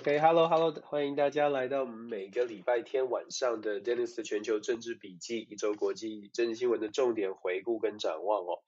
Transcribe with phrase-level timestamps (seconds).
[0.00, 8.60] OK，Hello，Hello，、欢迎大家来到我们每个礼拜天晚上的 Dennis 的全球政治笔记，一周国际政治新闻的重点回顾跟展望哦。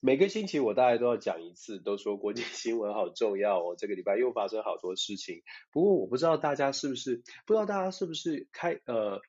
[0.00, 3.74] 每个星期我大概都要讲一次，都说国际新闻好重要哦。
[3.76, 5.42] 这个礼拜又发生好多事情，
[5.72, 9.20] 不过我不知道大家是不是，不知道大家是不是开呃，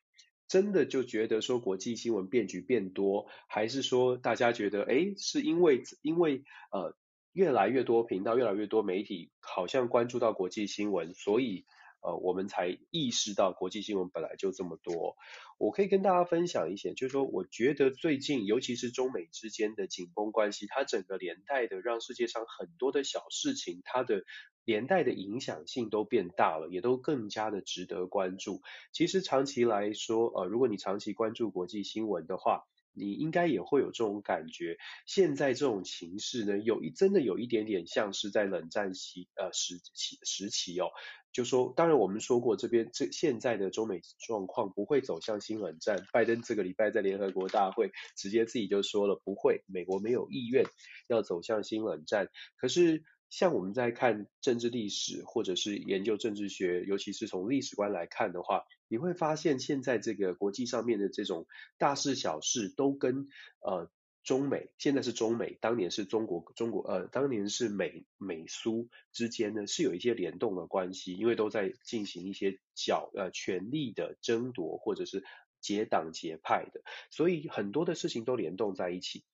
[0.48, 6.96] 真的就觉得说国际新闻变局变多，还是说大家觉得哎，是因为因为呃。
[7.32, 11.64] 越来越多频道，越来越多媒体好像关注到国际新闻，所以
[12.02, 15.16] 呃，我们才意识到国际新闻本来就这么多。
[15.58, 24.24] 我可以跟大家分享一些，就是说，我觉得最近，尤其是中美之间的紧绷关系，它整个连带的让世界上很多的小事情，它的
[24.64, 28.62] 连带的影响性都变大了，也都更加的值得关注。
[28.92, 40.88] 其实长期来说，呃，如果你长期关注国际新闻的话，你应该也会有这种感觉，现在这种情势呢，有一真的有一点点像是在冷战期呃时期时期哦，
[41.32, 50.64] 就说当然我们说过这边这现在的中美状况不会走向新冷战，拜登这个礼拜在联合国大会直接自己就说了不会，美国没有意愿
[51.08, 53.04] 要走向新冷战，可是。
[53.30, 61.46] 像我们在看政治历史，或者是研究政治学，尤其是从历史观来看的话，你会发现现在这个国际上面的这种
[61.78, 63.28] 大事小事，都跟
[63.60, 63.88] 呃
[64.24, 75.24] 中美，现在是中美，当年是中国中国呃，当年是美美苏之间呢是有一些联动的关系，因为都在进行一些角呃权力的争夺，或者是
[75.60, 79.24] 结党结派的，所以很多的事情都联动在一起。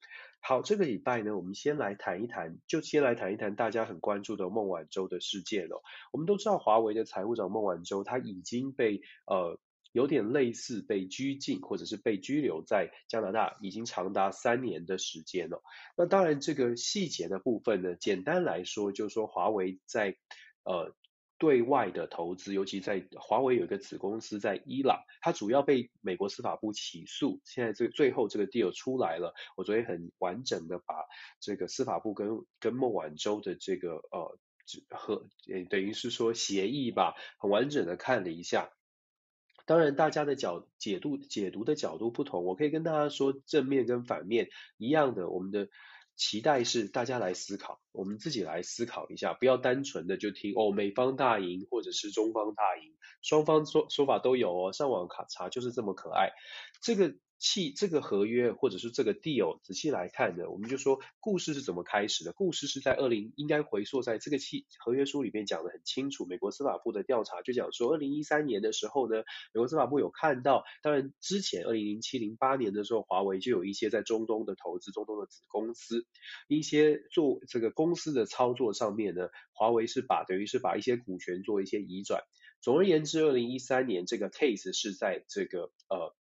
[0.48, 5.82] 好，这个礼拜呢，我们先来谈一谈，就先来谈一谈大家很关注的孟晚舟的事件了。
[6.12, 9.58] 我们都知道，华为的财务长孟晚舟，他已经被呃
[9.90, 15.64] 有点类似被拘禁，或者是被拘留在加拿大，已经长达三年的时间了。
[15.96, 20.16] 那当然，这个细节的部分呢，简单来说，就是说华为在
[20.62, 20.94] 呃。
[21.38, 27.40] 对外的投资，尤其在华为有一个子公司在伊朗，它主要被美国司法部起诉。
[27.44, 30.94] 现在这最后这个 deal 出来了，我昨天很完整的把
[31.40, 34.38] 这个司法部跟跟孟晚舟的这个呃
[34.90, 35.26] 和
[35.68, 38.70] 等于是说协议吧，很完整的看了一下。
[39.66, 44.48] 当然，大家的角解读解读的角度不同，我可以跟大家说正面跟反面
[44.78, 45.68] 一样的，我们的。
[46.16, 56.32] 期待是大家来思考，我们自己来思考一下，不要单纯的就听哦，美方大赢或者是中方大赢，双方说说法都有哦，上网卡查就是这么可爱，
[56.80, 57.14] 这个。
[57.38, 62.32] 契这个合约或者是这个 deal，仔细来看呢，我们就说故事是怎么开始的？
[62.32, 66.24] 故事是在二零应该回溯在这个契合约书里面讲得很清楚。
[66.26, 69.18] 美国司法部的调查就讲说，二零一三年的时候呢，
[69.52, 76.06] 美国司法部有看到，当然之前二零零七零八年的时候，华为就有一些在中东的投资，中东的子公司，
[76.48, 82.22] 一些做这个公司的操作上面呢，华为是把等于是把一些股权做一些移转。
[82.62, 86.14] 总而言之，二零一三年这个 case 是在这个呃。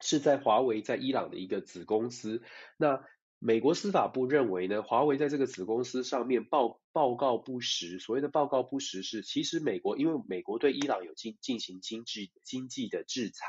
[0.00, 2.42] 是在华为在伊朗的一个子公司，
[2.76, 3.04] 那
[3.40, 8.00] 美国司法部认为呢，华为在这个子公司上面报报告不实。
[8.00, 13.46] 所谓的报告不实是，其实美国因为美国对伊朗有进进行经济经济的制裁，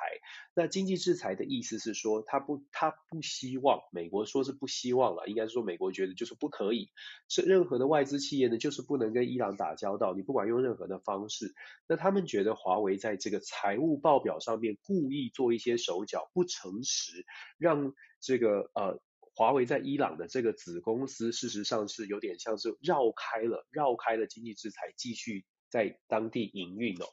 [0.54, 6.92] 那经济制裁的意思是说，他不他不希望美国说是不希望了，应该是说美国觉得就是不可以，
[7.28, 11.56] 是任何的外资企业呢，就是不能跟伊朗打交道，你不管用任何的方式，
[11.88, 17.26] 那他们觉得华为在这个财务报表上面故意做一些手脚，不诚实，
[17.58, 19.02] 让这个呃。
[19.40, 27.06] 华为在伊朗的这个子公司，事实上是有点像是绕开了绕开了经济制裁，继续在当地营运哦。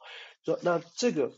[0.43, 1.31] 说那这个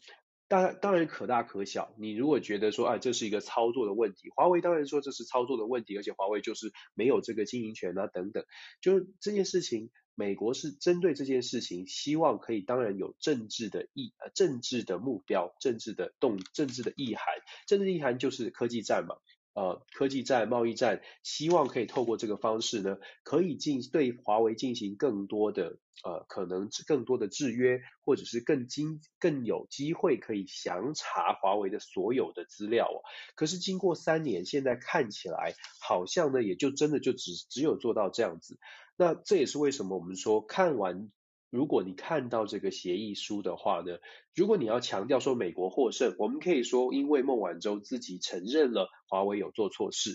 [0.48, 1.94] 当然当然可大可小。
[2.00, 8.44] 你如果觉得说啊，这是一个操作的问题，华为当然说这是操作的问题，而且华为就是没有这个经营权啊等等。
[8.82, 17.26] 就是这件事情，美国是针对这件事情，希望可以当然有政治的意呃政治的目标、政治的动、政治的意涵。
[17.68, 19.18] 政治意涵就是科技战嘛。
[19.60, 33.04] 呃，科技战、贸易战，希望可以透过这个方式呢，可以进对华为进行更多的呃，可能更多的制约，或者是更经更有机会可以详查华为的所有的资料哦。
[33.36, 38.58] 可是经过三年，现在看起来好像呢，也就真的就只只有做到这样子。
[38.96, 41.12] 那这也是为什么我们说看完。
[41.50, 43.98] 如果你看到这个协议书的话呢，
[44.36, 50.12] 如果你要强调说美国获胜，我们可以说，因为孟晚舟自己承认了华为有做错事。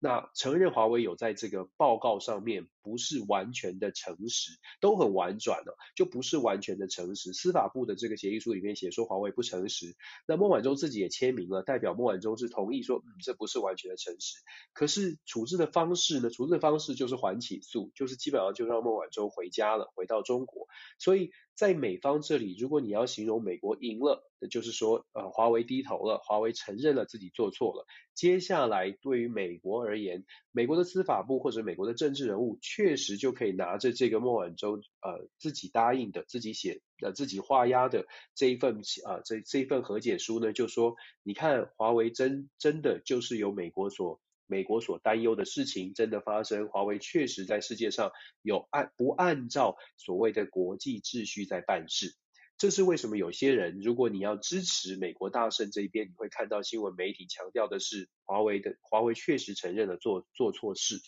[0.00, 7.32] 那承认华为有在这个报告上面不是完全的诚实，都很婉转了，就不是完全的诚实。
[7.32, 9.94] 司法部的这个协议书里面写说华为不诚实，
[10.26, 14.38] 那孟晚舟自己也签名了，代表孟晚舟是同意说，嗯，这不是完全的诚实。
[14.72, 16.30] 可是处置的方式呢？
[16.30, 20.66] 处置的方式就是缓起诉，就是基本上就让孟晚舟回家了，回到中国。
[20.98, 27.86] 所以在美方这里，如果你要形容美国赢了，那就是说，呃，华为低头了，华为承认了自己做错了。
[28.14, 44.20] 接下来，对于美国而言，美国的司法部或者美国的政治人物，确实就可以拿着这个孟晚舟呃自己答应的、自己写呃自己画押的这一份啊、这这一份和解书呢，就说，你看，华为真真的就是由美国所。
[44.44, 48.10] 美国所担忧的事情真的发生，华为确实在世界上
[48.42, 52.14] 有按不按照所谓的国际秩序在办事。
[52.62, 53.16] 这是为什么？
[53.16, 61.00] 有些人，如果你要支持美国大胜这一边，你会看到新闻媒体强调的是华为的华为确实承认了做做错事。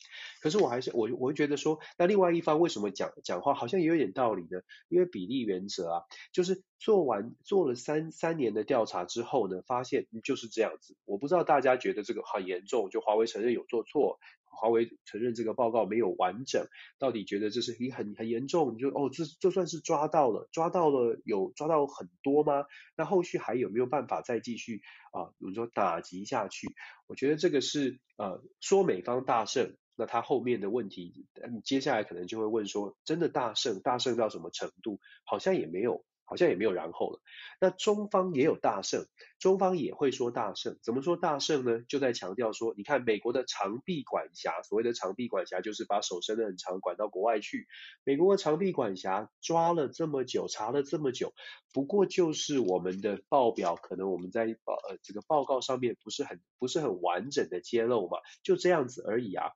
[0.42, 4.62] 可是我还是我我会觉得说，那另外一方为什么讲讲话好像也有点道理呢？
[4.88, 6.02] 因为比例原则啊，
[6.32, 10.96] 就是做完做了三三年的调查之后呢，发现就是这样子。
[11.04, 14.18] 我不知道大家觉得这个很严重，就华为承认有做错。
[14.54, 16.66] 华为承认这个报告没有完整，
[16.98, 18.74] 到底觉得这是你很很严重？
[18.74, 22.64] 你就哦，这就算是抓到了，抓到了有抓到很多吗？
[22.96, 24.80] 那后续还有没有办法再继续
[25.12, 25.34] 啊？
[25.38, 26.68] 比如说打击下去？
[27.06, 35.00] 我觉得这个是呃，说美方大胜，那他后面的问题，你接下来可能就会问说，真的大胜，大胜到什么程度？
[35.24, 36.04] 好像也没有。
[36.24, 37.20] 好像也没有然后了。
[37.60, 39.06] 那中方也有大胜，
[39.38, 40.78] 中方也会说大胜。
[40.82, 41.82] 怎么说大胜呢？
[41.88, 47.66] 就在强调说，你看美国的长臂管辖，所谓的长臂管辖就是把手伸得很长，管到国外去。
[48.04, 51.32] 美国的长臂管辖抓了这么久，查了这么久，
[51.72, 59.50] 不过就是我们的报表，可能我们在报呃这个报告上面不是很不是很完整的揭露嘛，就这样子而已啊。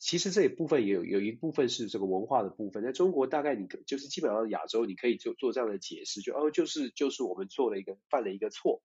[0.00, 8.82] 其实这一部分也有有一部分是这个文化的部分，在中国大概你就是基本上亚洲你可以就做这样的解释，就哦就是就是我们做了一个犯了一个错。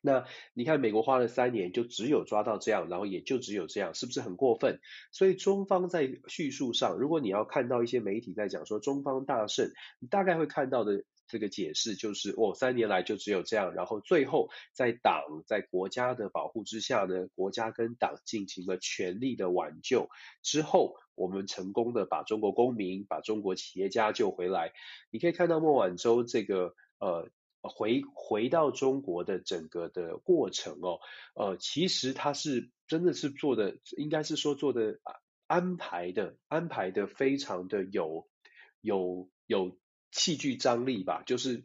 [0.00, 0.24] 那
[0.54, 4.80] 你看美国花了三年就只有抓到这样，然后也就只有这样，是不是很过分？
[5.10, 11.04] 所以中方在叙述上，如果你要看到一些媒体在讲说中方大胜，你大概会看到的。
[11.30, 20.08] 这个解释就是，哦，三年来就只有这样，然后最后在党在国家的保护之下呢，国家跟党进行了全力的挽救
[20.42, 24.72] 之后，我们成功的把中国公民、把中国企业家救回来。
[25.10, 27.30] 你可以看到孟晚舟这个呃
[27.62, 30.98] 回回到中国的整个的过程哦，
[31.34, 34.98] 呃，其实他是真的是做的，应该是说做的
[35.46, 38.28] 安排的安排的非常的有
[38.80, 39.78] 有有。
[40.10, 41.64] 戏剧张力吧，就是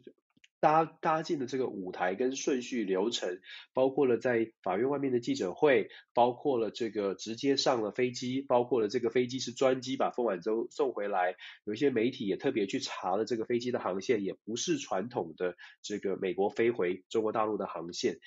[0.58, 3.40] 搭搭建的这个舞台跟顺序流程，
[3.74, 11.36] 包括了在法院外面的记者会，包括了这个直接上了飞机，包括了这个飞机是专机把孟晚舟送回来。
[11.64, 18.18] 有一些媒体也特别去查了这个飞机的航线，也不是传统的这个美国飞回中国大陆的航线。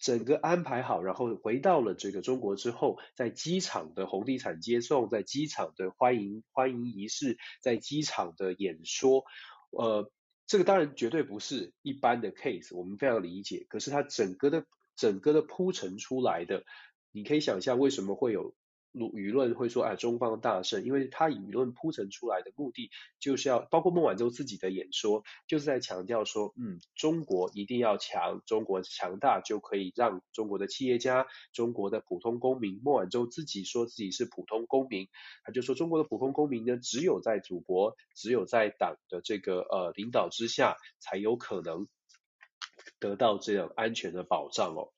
[0.00, 9.24] 整个安排好，然后回到了这个中国之后，在机场的红地毯接送，在机场的欢迎欢迎仪式，在机场的演说，
[9.70, 10.10] 呃，
[10.46, 13.66] 这个当然绝对不是一般的 case，我们非常理解。
[13.68, 14.64] 可是它整个的
[14.96, 16.64] 整个的铺陈出来的，
[17.12, 18.54] 你可以想象为什么会有。
[18.92, 35.08] 舆论会说，哎，中方大胜，因为他舆论铺陈出来的目的，就是要包括孟晚舟自己的演说，就是在强调说，嗯，中国一定要强，中国强大就可以让中国的企业家、中国的普通公民，孟晚舟自己说自己是普通公民，
[35.44, 41.86] 他就说中国的普通公民呢，只有在祖国，只有在党的这个呃领导之下，才有可能
[42.98, 44.92] 得到这样安全的保障哦。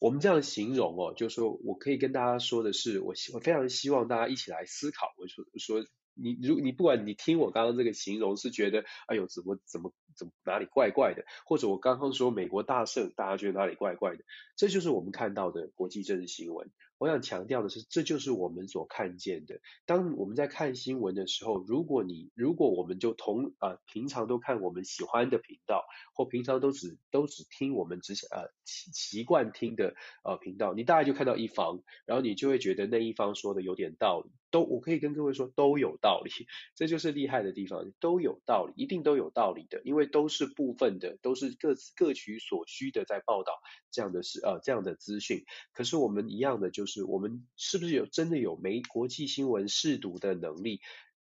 [0.00, 5.06] 我们这样形容哦，就是说我可以跟大家说的是，我希我非常希望大家一起来思考。
[5.18, 14.24] 我说说你，如你不管你听我刚刚这个形容是觉得，哎呦，怎么怎么怎么哪里怪怪的，或者我刚刚说美国大胜，大家觉得哪里怪怪的，
[14.54, 16.70] 这就是我们看到的国际政治新闻。
[16.98, 19.60] 我想强调的是，这就是我们所看见的。
[19.86, 34.30] 当我们在看新闻的时候，如果你如果我们就同啊、平常都看我们喜欢的频道，或平常都只都只听我们只呃习习惯听的呃频道，你大概就看到一方，然后你就会觉得那一方说的有点道理。
[34.50, 36.30] 都我可以跟各位说都有道理，
[36.74, 43.52] 这就是厉害的地方，都有道理，一定都有道理的，因为都是部分的，都是各自各取所需的在报道
[43.90, 45.44] 这样的事呃这样的资讯。
[45.74, 47.00] 可是我们一样的就是。
[47.10, 50.80] 我们是不是有真的有没国际新闻试读的能力？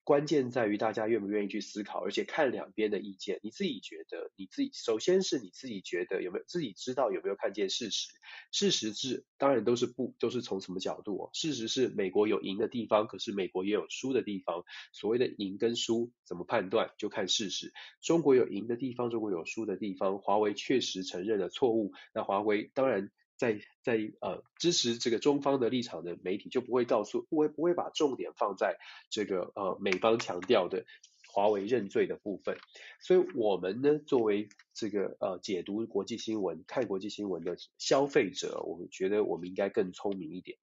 [0.07, 3.41] 关键在于大家愿不愿意去思考，而且看两边的意见。
[3.43, 8.13] 你自己觉得，你自己首先是你自己觉得有没有自己知道有没有看见事实？
[8.53, 11.31] 事实是当然都是不都是从什么角度哦？
[11.33, 14.63] 事实是美国有赢的地方，可是美国也有输的地方。
[14.93, 16.93] 所谓的赢跟输怎么判断？
[16.99, 17.73] 就看事实。
[18.01, 20.21] 中国有赢的地方，中国有输的地方。
[20.21, 23.11] 华为确实承认了错误，那华为当然。
[23.37, 28.79] 在在呃支持这个中方的立场的媒体就不会告诉不会不会把重点放在
[29.11, 30.85] 这个呃美方强调的
[31.33, 32.57] 华为认罪的部分。
[33.01, 40.59] 所以我们呢，作为这个呃解读国际新闻、看国际新闻的消费者，我们觉得我们应该更聪明一点。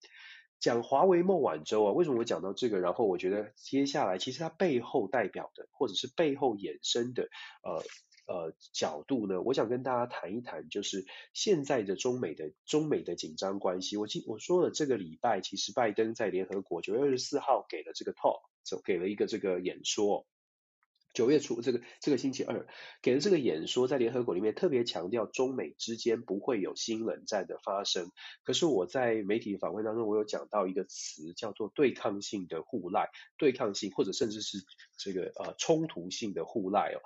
[0.60, 2.80] 讲华为孟晚舟啊，为什么我讲到这个？
[2.80, 7.24] 然后我觉得接下来其实它背后代表的，或者是背后衍生的，
[7.64, 7.84] 呃
[8.26, 13.98] 呃角度呢，我想跟大家谈一谈，就是现在的中美的中美的紧张关系。
[13.98, 20.26] 我记我说了，这个礼拜其实拜登在联合国九月二十四号给了这个 talk，就给了一个这个演说。
[21.14, 22.66] 九月初，这个这个星期二
[23.04, 28.10] 给了这个演说，在联合国里面特别强调中美之间不会有新冷战的发生。
[28.44, 34.58] 可是我在媒体访问当中，我有讲到一个词叫做对抗性的互赖，对抗性或者甚至是
[34.98, 36.98] 这个呃冲突性的互赖哦。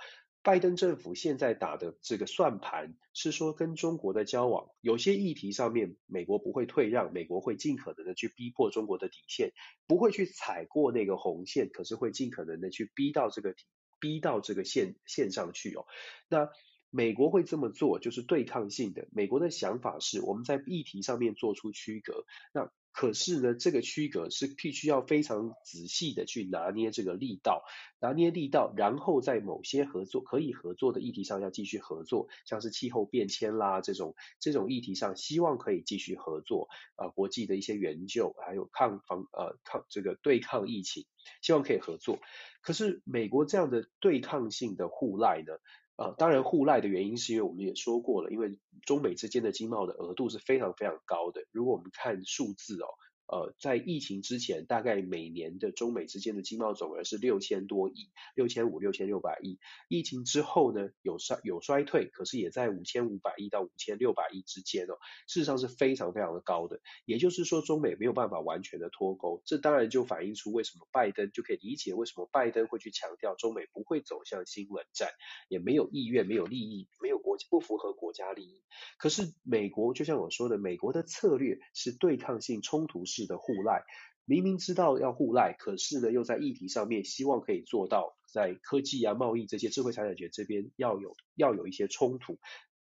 [0.48, 9.52] 拜登政府现在打的这个算盘是说，跟中国的交往，有些议题上面，美国不会退让，美国会尽可能的去逼迫中国的底线，
[9.88, 13.66] 不会去踩过那个红线，可是会尽可能的去逼到这个底。
[14.00, 15.86] 逼到这个线线上去哦，
[16.30, 16.50] 那
[16.92, 19.08] 美国会这么做，就是对抗性的。
[19.12, 22.24] 美国的想法是，我们在议题上面做出区隔，
[22.54, 27.64] 那可是呢，这个区隔是必须要非常仔细的去拿捏这个力道，
[28.02, 36.70] 拿捏力道，然后在某些合作可以合作的议题上要继续合作，像是气候变迁啦这种这种议题上，希望可以继续合作。
[36.96, 41.06] 呃，国际的一些援救，还有抗防呃抗这个对抗疫情，
[41.44, 42.18] 希望可以合作。
[42.62, 45.54] 可是美国这样的对抗性的互赖呢？
[45.98, 51.42] 啊，当然互赖的原因是因为我们也说过了，因为中美之间的经贸的额度是非常非常高的。
[51.52, 52.88] 如果我们看数字哦。
[53.28, 59.60] 呃，在疫情之前，大概每年的中美之间的经贸总额是六千多亿，六千五、六千六百亿。
[59.90, 64.96] 疫情之后呢，有衰有衰退，可是也在五千五百亿到五千六百亿之间哦，
[65.28, 66.80] 事实上是非常非常的高的。
[67.06, 75.10] 也就是说，中美没有办法完全的脱钩，这当然就反映出为什么拜登就可以理解为什么拜登会去强调中美不会走向新冷战，
[75.50, 78.64] 也没有意愿、没有利益、没有国不符合国家利益。
[78.98, 83.84] 可是美国就像我说的，美国的策略是对抗性冲突式的互赖，
[84.26, 92.38] 明明知道要互赖，可是呢，又在议题上面希望可以做到，在科技啊、贸易这些智慧财产权这边要有要有一些冲突，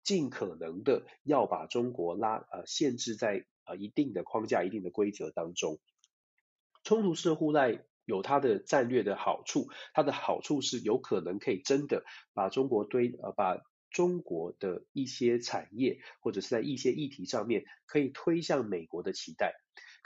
[0.03, 5.79] 尽可能的要把中国拉呃限制在呃一定的框架、一定的规则当中。
[6.83, 12.03] 冲突式的互赖有它的战略的好处，它的好处是有可能可以真的
[12.33, 13.61] 把中国堆呃把。
[13.89, 19.53] 中国的一些产业或者是在一些议题上面可以推向美国的期待，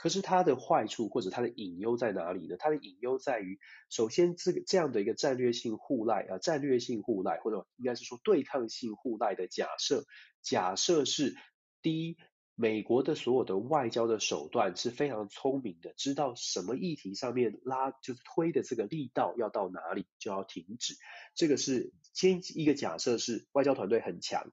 [0.02, 2.56] 可是它的坏处或者它的隐忧在哪里呢？
[2.58, 10.04] 它的隐忧在于，首先这个这样的一个战略性互赖啊，战略性互赖或者应该是说对抗性互赖的假设，
[10.42, 11.36] 假设是
[11.82, 12.16] 第一。
[12.54, 20.94] 美国的所有的外交的手段是非常聪明的，知道什么议题上面拉就是推的这个力道要到哪里就要停止。
[21.34, 24.52] 这个是先一个假设是外交团队很强，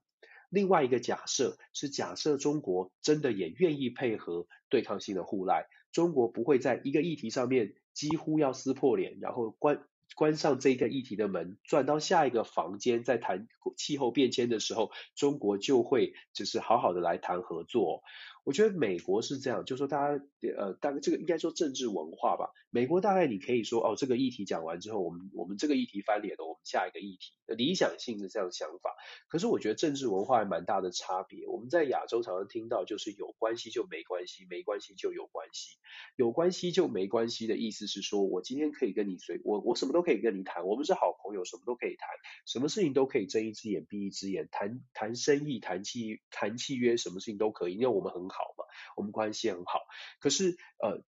[0.50, 9.82] 另外一个假设是假设中国真的也愿意配合对抗性的互赖，中国不会在一个议题上面几乎要撕破脸，然后关。
[10.16, 18.02] 关上这个议题的门，转到下一个房间，在谈气候变迁的时候，中国就会只是好好的来谈合作。
[18.44, 20.24] 我觉得美国是这样，就是说大家
[20.56, 22.50] 呃，大概这个应该说政治文化吧。
[22.70, 28.94] 美国大概你可以说哦，这个议题讲完之后，我们我们这个议题翻脸了，我们下一个议题理想性的这样想法。
[29.28, 31.46] 可是我觉得政治文化还蛮大的差别。
[31.48, 35.78] 我们在亚洲常常听到就是有关系就没关系，没关系就有关系，
[36.16, 42.08] 有关系就没关系的意思是说我今天可以跟你随我我什么都可以跟你谈，我们是好朋友，什么都可以谈，
[42.46, 48.64] 什么事情都可以睁一只眼闭一只眼，谈谈生意，谈契谈契约，什么事情都可以，因为我们很好好嘛，
[48.96, 49.82] 我们关系很好。
[50.20, 51.02] 可是呃，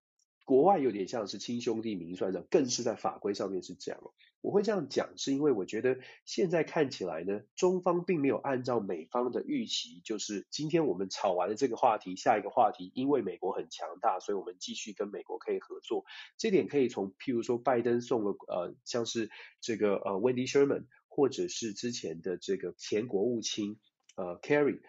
[0.45, 4.01] 国外有点像是亲兄弟明算账，更是在法规上面是这样。
[4.43, 16.05] 我会这样讲，是因为我觉得现在看起来呢，中方并没有按照美方的预期，就是今天我们吵完了这个话题，下一个话题，因为美国很强大，所以我们继续跟美国可以合作。
[16.37, 23.79] 这点可以从譬如说拜登送了呃，像是这个呃 Wendy Sherman，或者是之前的这个前国务卿
[24.17, 24.81] 呃 Kerry。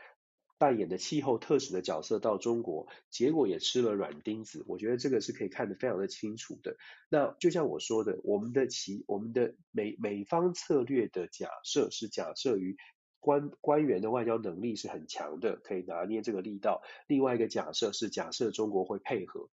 [0.64, 4.64] 扮演的气候特使的角色到中国，结果也吃了软钉子。
[4.66, 6.78] 我觉得这个是可以看得非常的清楚的。
[7.10, 12.78] 那就像我说的，我们的其我们的美美方策略的假设是假设于
[13.20, 16.82] 官官员的外交能力是很强的，可以拿捏这个力道。
[17.08, 19.50] 另外一个假设是假设中国会配合。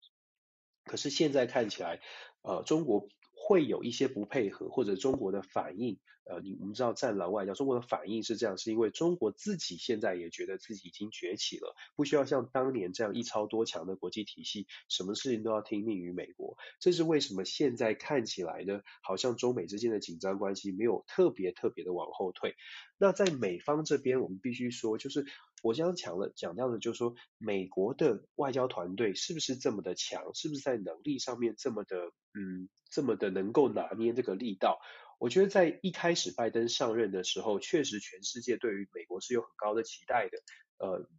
[0.83, 2.01] 可是现在看起来，
[2.43, 5.97] 呃，中国会有一些不配合，或者中国的反应，
[6.29, 16.55] 呃，你我们知道战狼外交，中国的反应是这样，是因为中国自己现在也觉得自己已经崛起了，不需要像当年这样一超多强的国际体系，什么事情都要听命于美国。
[16.79, 22.53] 这是为什么现在看起来呢，好像中美之间的紧张关系没有特别特别的往后退。
[23.00, 25.25] 那在美方这边，我们必须说，就是
[25.63, 31.98] 我刚刚讲了讲到的，就是说美国的外交团队是不是这么的强，是不是在能力上面这么的，
[32.36, 34.79] 嗯，这么的能够拿捏这个力道。
[35.19, 40.39] 我觉得在一开始拜登上任的时候，确实全世界对于美国是有很高的期待的。
[40.77, 41.09] 呃，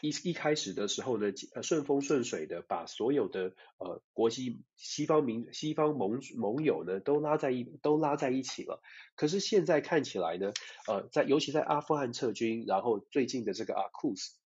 [0.00, 8.82] 一一开始的时候呢，呃，顺风顺水的把所有的呃国际西方民西方盟盟友呢都拉在一都拉在一起了。
[9.14, 10.52] 可是现在看起来呢，
[10.88, 14.39] 呃，在尤其在阿富汗撤军，然后最近的这个阿库斯。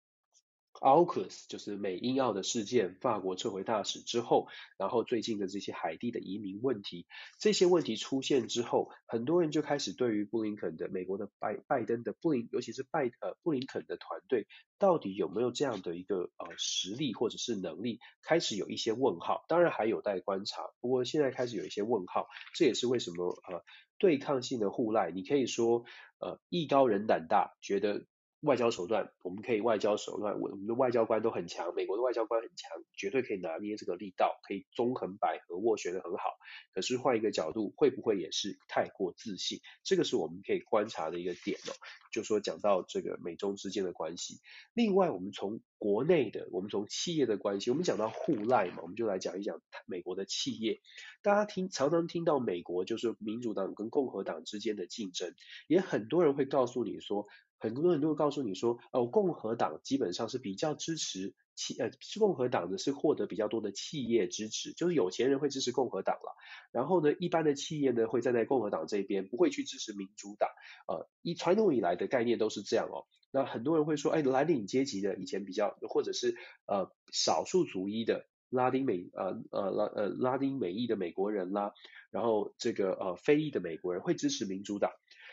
[0.81, 7.07] AUKUS 就是美英澳的事件，法国撤回大使之后，然后最近的这些海地的移民问题，
[7.39, 14.47] 这些问题出现之后，很多人就开始对于布林肯的美国的拜拜登的布林，尤其是拜呃布林肯的团队，
[14.79, 19.45] 到底有没有这样的一个呃实力或者是能力，开始有一些问号。
[19.49, 23.65] 当然还有待观察，不过现在开始有一些问号，这也是为什么呃
[23.99, 25.85] 对抗性的互赖，你可以说
[26.19, 28.05] 呃艺高人胆大，觉得。
[28.45, 36.37] 外交手段，我们可以外交手段，我们的外交官都很强，美国的外交官很强，绝对可以拿捏这个力道，可以纵横捭阖，斡旋得很好。
[36.75, 39.61] 可是换一个角度，会不会也是太过自信？
[39.83, 41.73] 这个是我们可以观察的一个点哦。
[42.13, 44.41] 就说讲到这个美中之间的关系，
[44.75, 50.81] 另外我们从国内的，我们从企业的关系，我们讲到互赖嘛，我们就来讲一讲美国的企业。
[51.23, 55.35] 大家听常常听到美国就是民主党跟共和党之间的竞争，
[55.67, 57.27] 也很多人会告诉你说。
[57.65, 61.91] 很多人都会告诉你说，哦，共和党基本上是比较支持企，呃，
[62.21, 66.37] 共和党呢是获得比较多的企业支持，就是有钱人会支持共和党了。
[66.73, 70.51] 然后呢，一般的企业呢会站在共和党这边，不会去支持民主党。
[70.87, 73.07] 呃，以传统以来的概念都是这样哦。
[73.31, 81.73] 那很多人会说，哎，蓝领阶级的以前比较，或者是呃少数族裔的拉丁美，呃呃拉呃拉丁美裔的美国人啦，
[82.11, 84.91] 然后这个呃非裔的美国人会支持民主党。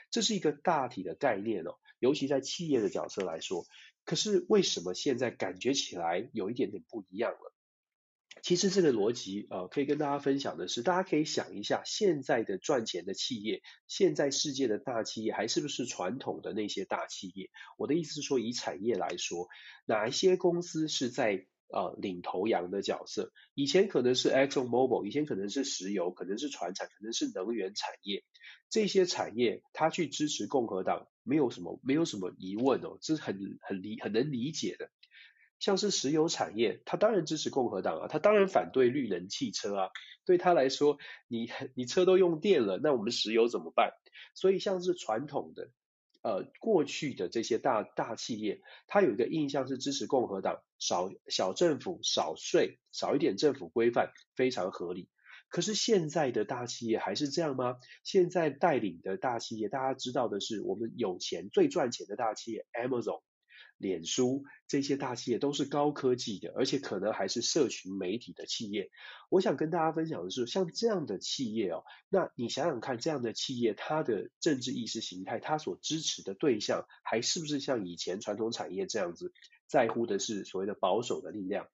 [0.09, 3.65] 这是一个大体的概念哦，尤其在企业的角色来说。
[4.03, 7.53] 可是为什么现在感觉起来有一点点不一样了？
[8.41, 17.51] 其实这个逻辑呃，可以跟大家分享的是，大家可以想一下，现在的赚钱的企业，现在世界的大企业还是不是传统的那些大企业？
[17.77, 19.47] 我的意思是说，以产业来说，
[19.85, 23.31] 哪一些公司是在呃领头羊的角色？
[23.53, 28.23] 以前可能是 Exxon Mobil，以前可能是石油，可能是船产，可能是能源产业。
[28.71, 34.89] 这些产业，它去支持共和党，没有什么，没有什么疑问哦，这是很很理很能理解的。
[35.59, 39.89] 像是石油产业，他当然支持共和党啊，他当然反对绿能汽车啊。
[40.25, 43.91] 对他来说，你你车都用电了，那我们石油怎么办？
[44.33, 45.69] 所以像是传统的，
[46.23, 55.10] 呃，过去的这些大大企业，他有一个印象是支持共和党，少小政府、少税、少一点政府规范，非常合理。
[55.51, 57.75] 可是现在的大企业还是这样吗？
[58.05, 63.21] 现在带领的大企业，大家知道的是，我们有钱最赚钱的大企业，Amazon、
[63.77, 68.91] 脸书这些大企业都是高科技的，而且可能还是社群媒体的企业。
[69.29, 79.33] 我想跟大家分享的是，像这样的企业哦，那你想想看，这样的企业它的政治意识形态，它所支持的对象，还是不是像以前传统产业这样子，
[79.67, 81.67] 在乎的是所谓的保守的力量？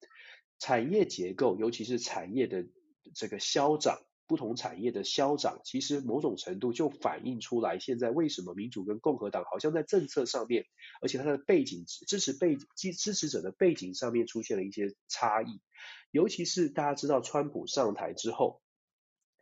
[0.58, 2.66] 产业结构，尤其是产业的。
[3.14, 10.66] 这个消长，不同产业的消长，其实某种程度就反映出来，现在为什么民主跟共和党好像在政策上面，
[11.00, 15.60] 而且它的背景支持背支支持者的背景上面出现了一些差异。
[16.10, 18.62] 尤其是大家知道川普上台之后，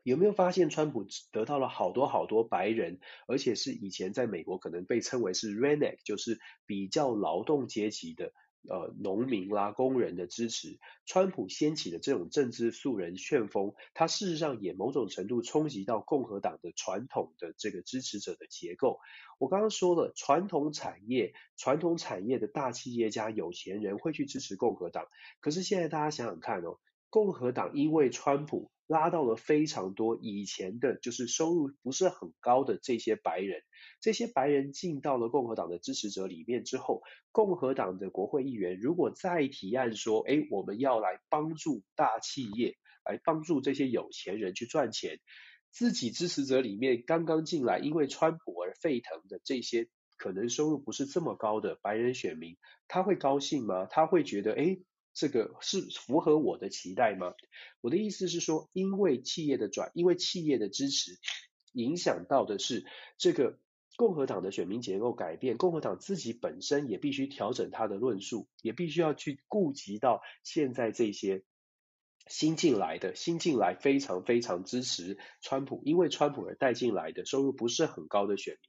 [0.03, 8.33] 有没有发现川普得到了好多好多白人，而且是以前在美国可能被称为是 Renek，就是比较劳动阶级的。
[8.69, 18.99] 呃，农民啦、工人的支持，川普掀起的这种政治素人旋风，它事实上也某种程度冲击到共和党的传统的这个支持者的结构。
[19.39, 25.07] 我刚刚说了，传统产业、传统产业的大企业家、有钱人会去支持共和党，
[25.41, 26.79] 可是现在大家想想看哦，
[27.11, 33.63] 共和党因为川普拉到了非常多以前的，就是收入不是很高的这些白人。
[34.01, 45.19] 这些白人进到了共和党的支持者里面之后，共和党的国会议员如果再提案说，哎，我们要来帮助大企业，来帮助这些有钱人去赚钱，
[45.71, 53.87] 自己支持者里面刚刚进来因为川普而沸腾的这些可能收入不是这么高的白人选民，他会高兴吗？
[53.87, 54.79] 他会觉得，哎，
[55.17, 57.33] 这个是符合我的期待吗？
[57.81, 61.19] 我的意思是说，因为企业的转，因为企业的支持。
[61.73, 62.85] 影响到的是
[63.19, 63.59] 这个
[63.97, 71.45] 共和党的选民结构改变，共和党自己本身也必须调整他的论述，也必须要去顾及到现在这些
[72.27, 78.61] 新进来的、新进来非常非常支持川普，因为川普而带进来的收入不是很高的选民，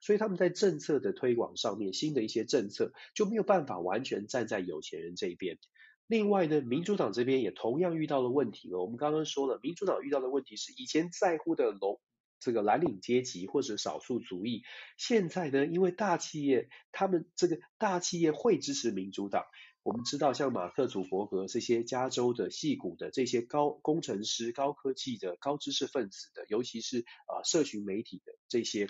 [0.00, 5.58] 所以他们在政策的推广上面，新的一些政策就没有办法完全站在有钱人这一边。
[6.06, 8.80] 另外呢，民主党这边也同样遇到了问题了。
[8.80, 12.00] 我们刚刚说了，民主党遇到的问题是以前在乎的龙。
[12.38, 14.62] 这个蓝领阶级或者少数族裔，
[14.98, 19.46] 现在呢，因为大企业，他们这个大企业会支持民主党。
[19.82, 28.86] 我们知道，像马克·祖伯格这些加州的矽谷的这些高工程师、高科技的高知识分子的，尤其是啊、社群媒体的这些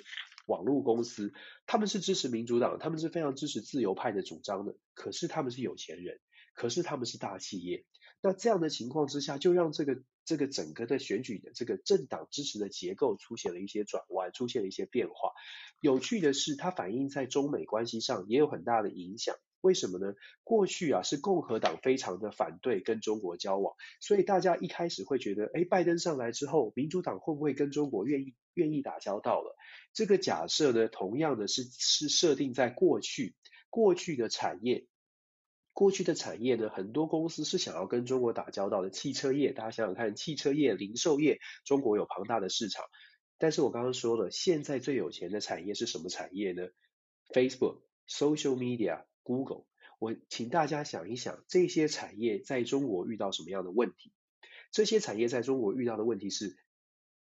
[0.46, 1.33] 网络公司，
[1.66, 4.76] 他们是支持民主党，他们是非常支持自由派的主张的。
[4.92, 6.18] 可是他们是有钱人，
[6.57, 7.85] 可是他们是大企业。
[8.21, 15.33] 那这样的情况之下，就让这个这个整个的选举的这个政党支持的结构出现了一些转弯，出现了一些变化。
[15.81, 19.37] 有趣的是，它反映在中美关系上也有很大的影响。
[19.61, 20.14] 为什么呢？
[20.45, 29.57] 过去啊是共和党非常的反对跟中国交往，所以大家一开始会觉得，哎，拜登上来之后，民主党会不会跟中国愿意愿意打交道了？
[29.92, 33.35] 这个假设呢，同样的是是设定在过去，
[33.69, 34.87] 过去的产业。
[35.76, 38.88] 过去的产业呢，很多公司是想要跟中国打交道的。
[38.88, 42.86] 汽车业，大家想想看，汽车业、零售业，中国有庞大的市场。
[43.36, 46.62] 但是我刚刚说了，现在最有钱的产业是什么产业呢
[47.28, 49.66] ？Facebook、Social Media、Google。
[49.98, 54.14] 我请大家想一想，这些产业在中国遇到什么样的问题？
[54.72, 56.56] 这些产业在中国遇到的问题是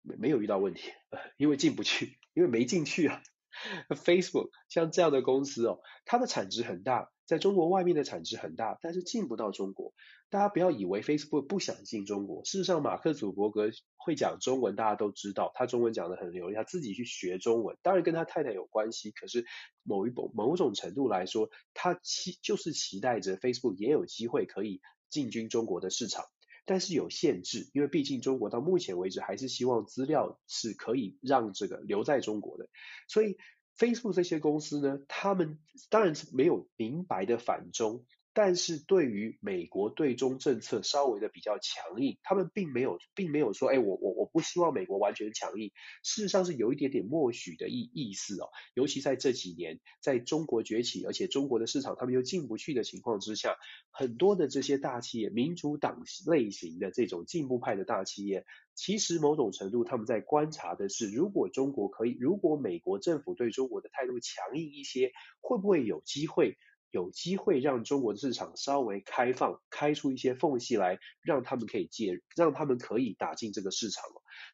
[0.01, 0.91] 没没有遇到问题，
[1.37, 3.23] 因为进不去，因为没进去啊。
[3.89, 7.09] Facebook 像这样的公司哦，它的产值很大。
[7.25, 9.93] 在中国外面的产值很大，但是进不到中国。
[10.29, 19.11] 大家不要以为 Facebook 不想进中国，事实上，马克·祖伯格会讲中文，大家都知道，他中文讲得很流利，他自己去学中文，当然跟他太太有关系。
[19.11, 19.45] 可是
[19.83, 26.25] 某一某某种程度来说，他期就是期待着 Facebook 也有机会可以进军中国的市场，
[26.65, 32.69] 但是有限制，因为毕竟中国到目前为止还是希望资料是可以让这个留在中国的，
[33.07, 33.37] 所以。
[33.77, 35.57] Facebook 这些公司呢，他们
[35.89, 45.71] 当然是没有明白的反中，但是对于美国对中政策稍微的比较强硬，他们并没有，并没有说，哎，我我我不希望美国完全强硬，
[46.03, 48.49] 事实上是有一点点默许的意意思哦。
[48.73, 53.57] 尤其在这几年，在中国崛起，而且中国的市场他们又进不去的情况之下，
[53.91, 58.45] 很多的这些大企业，民主党类型的这种进步派的大企业。
[58.73, 66.57] 其实某种程度，他们在观察的是，如果中国可以，如果美国政府对中国的态度强硬一些，会不会有机会，
[66.91, 74.03] 有机会让中国的市场稍微开放，开出一些缝隙来，让他们可以介入，让他们可以打进这个市场。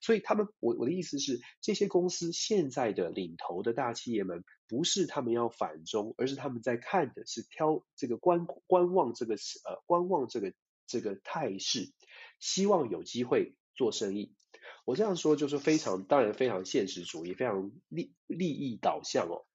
[0.01, 10.53] 所以他们，我我的意思是，这些公司现在的领头的大企业们，不是他们要反中，而是他们在看的是挑这个观观望这个呃观望这个
[10.85, 11.91] 这个态势，
[12.39, 13.55] 希望有机会。
[13.77, 14.33] 做生意，
[14.85, 19.45] 我这样说就是非常，当然非常现实主义，非常利利益导向哦。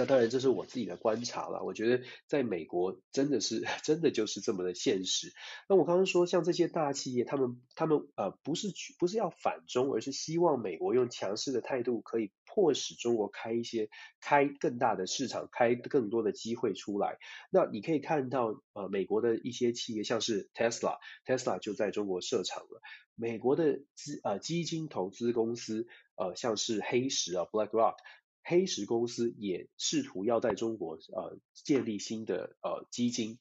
[0.00, 1.62] 那当然这是我自己的观察了。
[1.62, 5.32] 我觉得在美国真的是 真的就是这么的现实。
[5.68, 12.32] 那我刚刚说像这些大企业，他们他们呃不是不是要反中，而是希望美国用强势的态度可以。
[12.52, 17.18] 迫使中国开一些开更大的市场，开更多的机会出来。
[17.52, 22.82] 那你可以看到，呃，美国的一些企业，像是 Tesla，Tesla 就在中国设厂了。
[23.14, 25.86] 美国的资呃基金投资公司，
[26.16, 27.94] 呃，像是黑石啊 BlackRock，
[28.42, 33.38] 黑石公司也试图要在中国呃建立新的呃基金。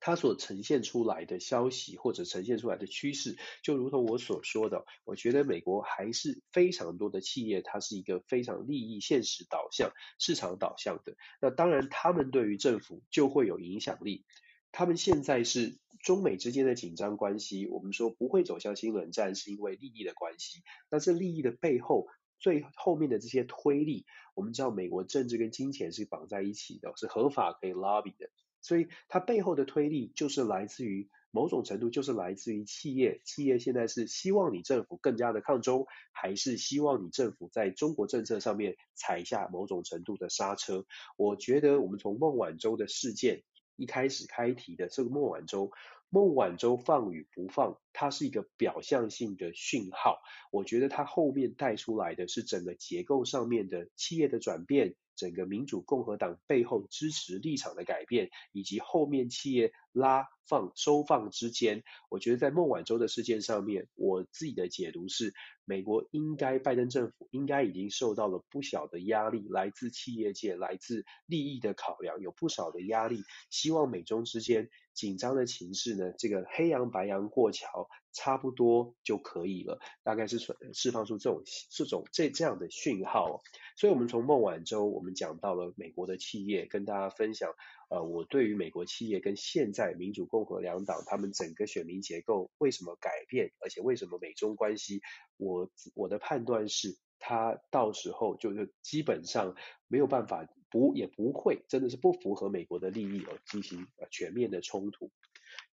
[0.00, 9.90] 它所呈现出来的消息或者呈现出来的趋势，就如同我所说的，我觉得美国还是非常多的企业，它是一个非常利益现实导向、
[10.20, 11.16] 市场导向的。
[11.40, 14.24] 那当然，他们对于政府就会有影响力。
[14.70, 20.62] 他们现在是中美之间的紧张关系，我们说不会走向新冷战，是因为利益的关系。
[20.90, 22.06] 那这利益的背后，
[22.38, 28.30] 最后面的这些推力，我们知道美国政治跟金钱是绑在一起的，是合法可以 lobby 的。
[28.60, 33.20] 所以它背后的推力就是来自于某种程度，就是来自于企业。
[33.24, 40.86] 企业现在是希望你政府更加的抗中，还是希望你政府在中国政策上面踩下某种程度的刹车？
[41.16, 43.44] 我觉得我们从孟晚舟的事件
[43.76, 45.70] 一开始开题的这个孟晚舟，
[46.10, 50.20] 孟晚舟放与不放，它是一个表象性的讯号。
[50.50, 54.94] 我觉得它后面带出来的是整个结构上面的企业的转变。
[55.18, 80.38] 整个民主共和党背后支持立场的改变，以及后面企业拉放收放之间，我觉得在孟晚舟的事件上面，我自己的解读是，美国应该拜登政府应该已经受到了不小的压力，来自企业界、来自利益的考量，有不少的压力，希望美中之间紧张的情势呢，这个黑羊白羊过桥差不多就可以了，大概是
[80.72, 83.42] 释放出这种这种这这样的讯号。
[83.76, 87.52] 所以，我们从孟晚舟，我们讲到了美国的企业，跟大家分享。
[87.90, 95.00] 呃，我对于美国企业跟现在民主共和两党他们整个选民结构为什么改变，而且为什么美中关系，
[95.38, 99.54] 我我的判断是，他到时候就是基本上
[99.86, 105.10] 没有办法不也不会，真的是不符合美国的利益而进行全面的冲突。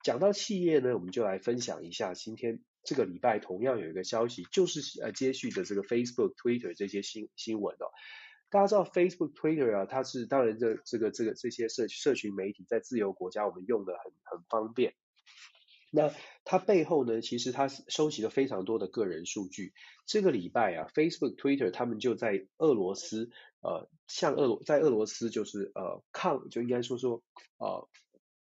[0.04, 7.88] 讲到企业呢，我们就来分享一下今天这个礼拜同样有一个消息，就是呃接续的这个 Facebook、Twitter 这些新新闻哦。
[8.50, 14.94] 大家知道 Facebook、Twitter 啊，它是当然这这个这个这些社社群媒体在自由国家我们用的很很方便。
[15.90, 16.12] 那
[16.44, 19.72] 它背后呢，其实它收集了非常多的个人数据。
[20.06, 23.30] 这个礼拜啊，Facebook、Twitter 他们就在俄罗斯
[23.62, 27.22] 呃，向俄罗在俄罗斯就是呃抗就应该说说
[27.56, 27.88] 呃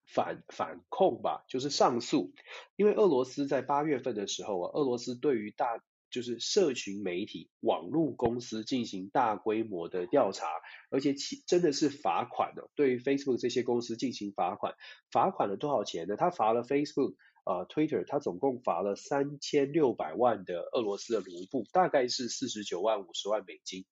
[0.06, 2.32] 反反控吧，就是上诉，
[2.76, 10.46] 因为俄罗斯在八月份的时候啊，俄罗斯对于大就是社群媒体网络公司进行大规模的调查，
[10.88, 14.76] 而且其真的是罚款的，对于 Facebook 这些公司进行罚款，
[15.10, 16.16] 罚款了多少钱呢？
[16.16, 23.84] 他罚了 Facebook 呃 Twitter，他总共罚了三千六百万的俄罗斯的卢布，大概是四十九万五十万美金。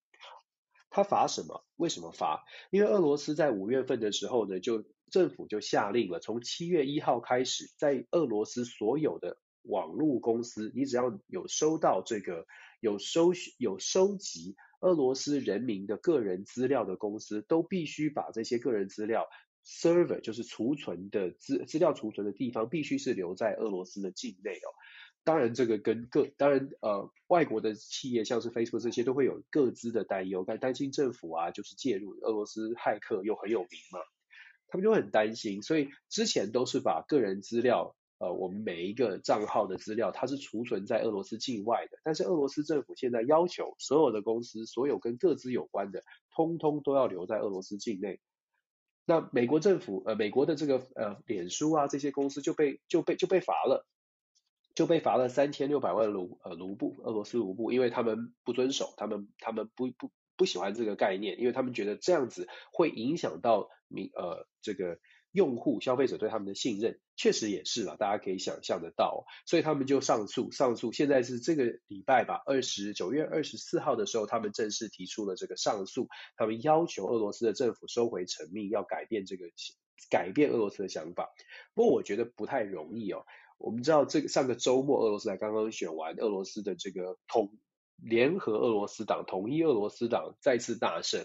[0.90, 1.66] 他罚什么？
[1.74, 2.44] 为什么罚？
[2.70, 12.48] 因为俄罗斯在五月份的时候呢，就政府就下令了，从七月一号开始，在俄罗斯所有的网络公司，你只要有收到这个
[12.80, 19.28] 有收有收集俄罗斯人民的个人资料的公司，都必须把这些个人资料
[19.64, 24.74] server 就是储存的资资料储存的地方，必须是留在俄罗斯的境内哦。
[25.22, 34.00] 当然，这个跟各当然呃外国的企业像是 Facebook 这些都会有各自的担忧，但担心政府啊就是介入俄罗斯骇客又很有名嘛，
[34.74, 37.94] 他们就很担心，所以之前都是把个人资料。
[38.18, 41.98] 呃，我们每一个账号的资料，它是储存在俄罗斯境外的。
[42.02, 46.02] 但是俄罗斯政府现在要求所有的公司，所有跟个资有关的，
[46.34, 48.18] 通通都要留在俄罗斯境内。
[49.04, 53.86] 那美国政府，呃，美国的这个呃，脸书啊，这些公司就被就被就被罚了，
[54.74, 64.98] 就被罚了三千六百万卢呃卢布，俄罗斯卢布，因为他们不遵守，他们他们不不不喜欢这个概念，因为他们觉得这样子会影响到民呃这个。
[65.34, 70.92] 用户、消费者对他们的信任，确实也是了，大家可以想象得到，所以他们就上诉，上诉。
[70.92, 79.46] 现在是这个礼拜吧，二十九月二十四号的时候，他们正式提出了这个上诉，他们要求俄罗斯的政府收回成命，要改变这个
[80.08, 81.28] 改变俄罗斯的想法。
[81.74, 83.24] 不过我觉得不太容易哦。
[83.58, 87.58] 我们知道这个上个周末，俄罗斯才刚刚选完，俄罗斯的这个统
[87.96, 91.24] 联合俄罗斯党、统一俄罗斯党再次大胜。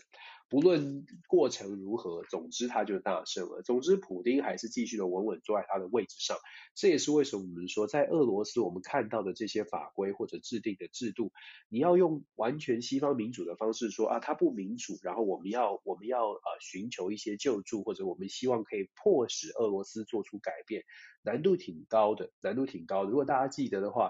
[0.52, 3.62] 不论过程如何，总之他就大胜了。
[3.62, 6.38] 总之，普丁还是继续的稳稳坐在他的位置上。
[6.74, 11.32] 这也是为什么我们说，在俄罗斯我们看到的这些法规或者制定的制度，
[11.70, 20.82] 你要用完全西方民主的方式说啊，它不民主，然后我们要我们要呃寻求一些救助，或者我们希望可以迫使俄罗斯做出改变，
[21.22, 23.12] 难度挺高的，难度挺高的。
[23.12, 24.10] 如果大家记得的话。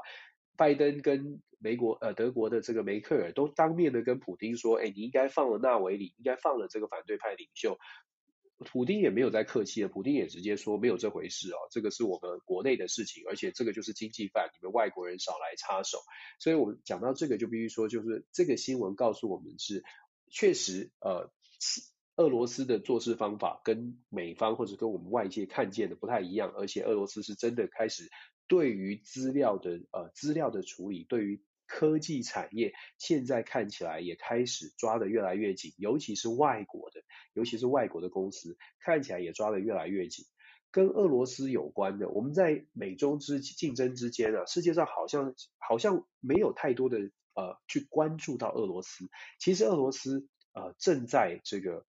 [0.60, 7.78] 拜登跟美国呃德国的这个梅克尔都当面的跟普丁说，哎，你应该放了纳维里，应该放了这个反对派领袖。
[8.58, 16.00] 普丁也没有再客气了，普丁也直接说没有这回事哦，这个是我们国内的事情，而且这个就是经济犯，你们外国人少来插手。
[16.40, 19.86] 所以我们讲到这个就必须说，就是这个新闻告诉我们是
[20.30, 21.32] 确实呃
[22.18, 28.10] 俄罗斯的做事方法跟美方或者跟我们外界看见的不太一样，而且俄罗斯是真的开始。
[28.50, 37.02] 对于资料的呃资料的处理，对于科技产业，现在看起来也开始抓得越来越紧，尤其是外国的，
[37.34, 40.26] 尤其是外国的公司，看起来也抓得越来越紧。
[40.72, 46.98] 跟俄罗斯有关的，我们在美中之竞争之间啊，世界上好像好像没有太多的
[47.36, 49.10] 呃去关注到俄罗斯。
[49.40, 51.86] 其实俄罗斯呃正在这个。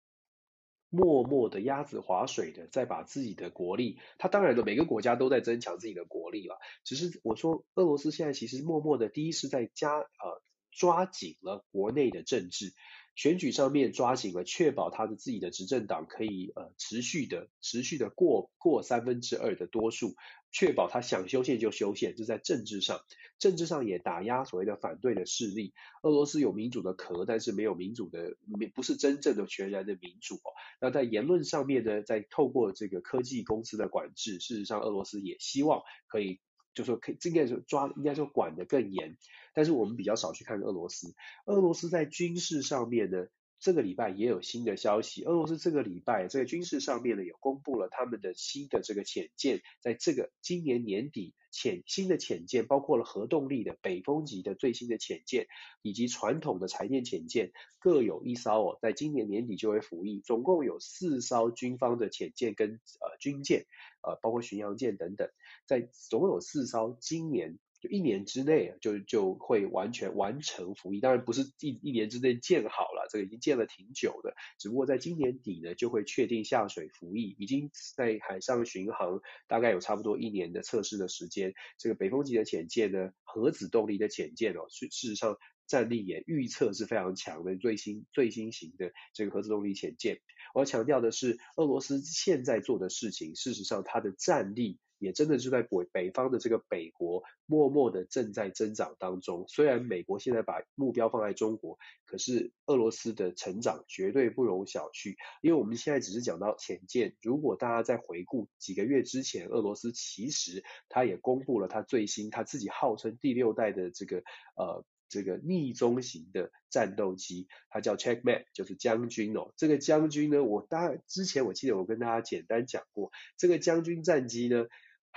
[0.95, 6.57] 默默的鸭子划水的，在把自己的国力，他当然了，每个国家都在增强自己的国力了。
[6.83, 12.73] 只是我说，俄罗斯现在其实默默的，第一是在加呃抓紧了国内的政治，
[13.15, 20.15] 选举上面抓紧了，确保他的自己的执政党可以呃持续的持续的过过三分之二的多数，
[20.51, 22.99] 确保他想修宪就修宪，这在政治上，
[23.39, 25.73] 政治上也打压所谓的反对的势力。
[26.03, 28.35] 俄罗斯有民主的壳，但是没有民主的，
[28.73, 30.41] 不是真正的全然的民主。
[30.81, 36.41] 那在言论上面呢，在透过这个科技公司的管制，事实上俄罗斯也希望可以。
[36.75, 39.17] 就说可以，应该说抓，应该说管得更严。
[39.55, 41.15] 但是我们比较少去看俄罗斯。
[41.45, 43.25] 俄罗斯在军事上面呢，
[43.65, 45.23] 这个礼拜也有新的消息。
[45.23, 55.47] 俄罗斯这个礼拜在军事上面呢，也公布了他们的新的这个潜舰，在这个今年年底潜新的潜舰，包括了核动力的北风级的最新的潜舰，
[55.81, 60.21] 以及传统的柴电潜舰，各有一艘哦，在今年年底就会服役。
[60.23, 63.65] 总共有四艘军方的潜舰跟呃军舰，
[64.03, 65.27] 呃包括巡洋舰等等。
[65.65, 70.99] 在总共有四艘，今年一年之内就就会完全完成服役。
[70.99, 74.35] 当然不是一一年之内建好了，这个已经建了挺久的。
[74.59, 81.53] 只不过在今年底呢，就会确定下水服役，已经在海上巡航，大概有差不多一年的测试的时间。
[81.77, 90.19] 这个北风级的潜舰呢，核子动力的潜舰哦，事事实上战力也预测是非常强的，最新最新型的这个核子动力潜舰。
[90.53, 94.79] 我要强调的是，俄罗斯现在做的事情，事实上它的战力。
[94.97, 99.45] 也真的是在北北方的这个北国，默默的正在增长当中。
[99.47, 105.15] 虽然美国现在把目标放在中国，可是俄罗斯的成长绝对不容小觑。
[105.41, 114.17] 因为我们现在只是讲到浅见，如果大家在回顾几个月之前，俄罗斯其实他也公布了他最新他自己号称第六代的这个
[114.55, 114.85] 呃。
[115.07, 119.53] 这个逆中型的战斗机，它叫 Checkmate，就是将军哦。
[119.55, 124.65] 这个将军呢，我大之前我记得我跟大家简单讲过，这个将军战机呢，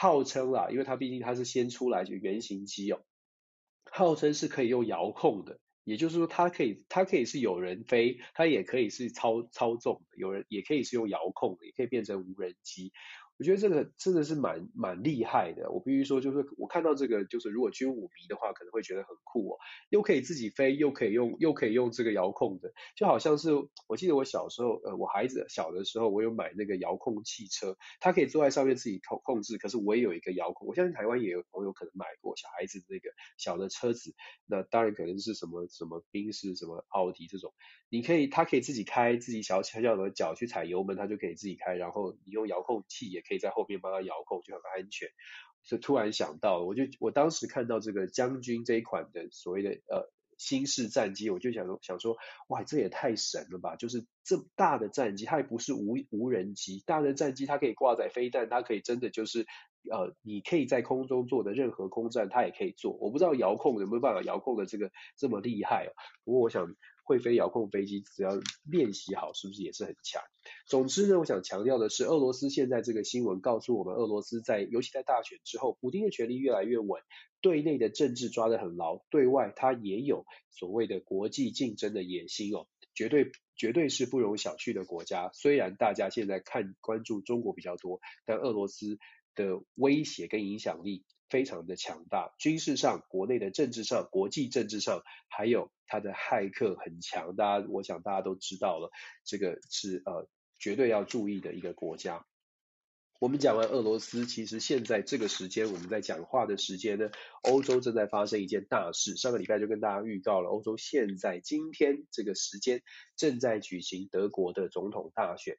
[0.01, 3.03] 号称啦，因为它毕竟它是先出来就原型机哦，
[3.91, 12.93] 号称是可以用遥控的，也就是说它可以它可以是有人飞，它也可以是操操纵的，有人也可以是用遥控的，也可以变成无人机。
[13.38, 15.70] 我觉得这个真的是蛮蛮厉害的。
[15.70, 19.59] 我必须说，就是我看到这个，就是如果军武迷的话，可能会觉得很酷哦，
[19.90, 23.51] 又可以自己飞，又可以用，又可以用这个遥控的，就好像是
[23.87, 30.66] 我记得我小时候，呃，我孩子小的时候，我有买那个遥控汽车，他可以坐在上面自己控控制，可是我也有一个遥控。
[30.66, 37.55] 我相信台湾也有朋友可能买过小孩子那个小的车子，那当然可能是什么什么宾士、什么奥迪这种，
[37.88, 43.22] 你可以，他可以自己开，自己小小小的脚去踩油门，他就可以自己开，然后你用遥控器也。
[43.29, 45.09] 可以在后面帮他遥控，就很安全。
[45.64, 52.17] 所以突然想到，我就我当时看到这个将军这一款的所谓的呃新式战机，我就想说想说，
[52.49, 53.77] 哇，这也太神了吧！
[53.77, 59.47] 就是这么大的战机，它也不是无无人机，大的战机它可以挂载飞弹，它可以真的就是
[59.91, 62.93] 呃，你可以在空中做的任何空战，它也可以做。
[62.93, 65.91] 我不知道遥控有没有办法遥控的这个这么厉害啊？
[66.25, 66.75] 不过我想。
[67.09, 68.38] 会飞遥控飞机，只要
[68.71, 70.23] 练习好，是不是也是很强？
[70.66, 77.01] 总之呢，我想强调的是，俄罗斯现在这个新闻告诉我们，俄罗斯在尤其在大选之后，普京的权力越来越稳，
[77.40, 85.31] 对内的政治抓得很牢，对外他也有所谓的国际竞争的野心哦，绝对绝对是不容小觑的国家。
[85.33, 88.99] 虽然大家现在看关注中国比较多，但俄罗斯
[89.35, 91.07] 的威胁跟影响力。
[91.29, 98.91] 非常的强大，军事上、国内的政治上、国际政治上，还有他的骇客很强，大家我想大家都知道了，
[99.25, 102.25] 这个是呃绝对要注意的一个国家。
[103.21, 107.11] 我们讲完俄罗斯，其实现在这个时间我们在讲话的时间呢，
[107.43, 109.17] 欧洲正在发生一件大事。
[109.17, 112.81] 上个礼拜就跟大家预告了，欧洲现在今天这个时间
[113.17, 115.59] 正在举行德国的总统大选。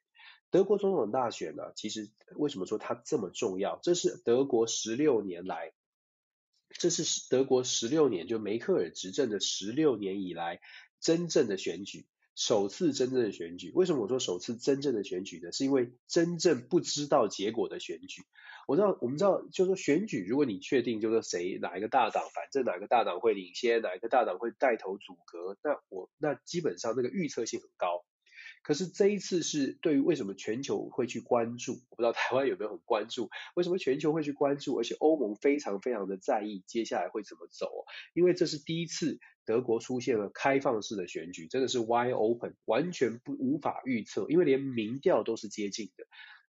[0.50, 3.78] 德国总统大选呢，其实为什么说它这么重要？
[3.82, 5.72] 这是德国十六年来，
[6.70, 10.60] 这是德国十六年就梅克尔执政的十六年以来
[11.00, 13.70] 真正的选举，首次真正的选举。
[13.74, 15.52] 为什么我说首次真正的选举呢？
[15.52, 18.22] 是因为真正不知道结果的选举。
[18.66, 28.04] 我知道，我们知道，就是说选举，如果你确定就是谁哪一个大党，反正哪个大党会领先，哪一个大党会带头阻隔，那我那基本上那个预测性很高。
[28.62, 31.80] 可是这一次是对于为什么全球会去关注？
[31.88, 33.30] 我不知道台湾有没有很关注？
[33.54, 34.76] 为什么全球会去关注？
[34.76, 37.68] 而且欧盟非常非常的在意接下来会怎么走？
[38.14, 46.04] 因为这是第一次德国出现了开放式的选举，真的是 wide open，完全不无法预测，因为连民调都是接近的。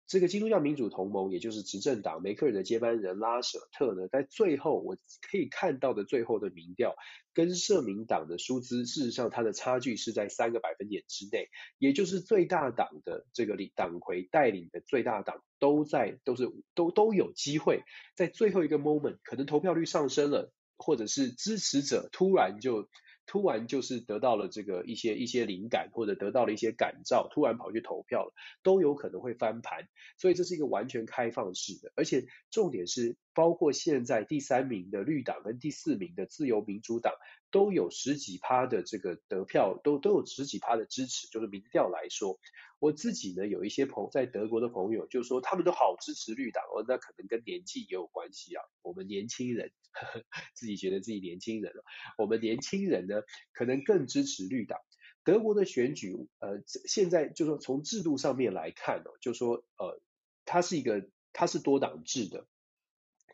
[0.06, 6.94] 这个基督教民主同盟，也就是执政党梅克尔的接班人拉舍特呢，在最后我可以看到的最后的民调，
[7.34, 11.48] 跟社民党的舒兹，事实上它的差距是在三个百分点之内，
[11.78, 17.82] 也就是最大党的这个领党魁带领的最大党，都在都是都都有机会
[18.14, 22.88] 在最后一个 moment，可能投票率上升了，或者是支持者突然就
[23.26, 29.88] 突然就是得到了这个一些一些灵感，或者得到了一些感召，突然跑去投票了，都有可能会翻盘。
[30.16, 37.12] 所以这是一个完全开放式的，而且重点是，包括现在第三名的绿党跟第四名的自由民主党
[37.50, 41.28] 都有十几趴的这个得票，都都有十几趴的支持。
[41.28, 42.38] 就是民调来说，
[42.78, 48.62] 我自己呢有一些朋在德国的朋友就说他们都好支持绿党哦，那可能跟年纪也有关系啊。
[48.82, 50.24] 我们年轻人呵呵
[50.54, 51.84] 自己觉得自己年轻人了，
[52.18, 53.22] 我们年轻人呢
[53.52, 54.78] 可能更支持绿党。
[55.24, 60.00] 德国的选举，呃，现在就说从制度上面来看哦，就说呃，
[60.44, 62.46] 它是一个它是多党制的，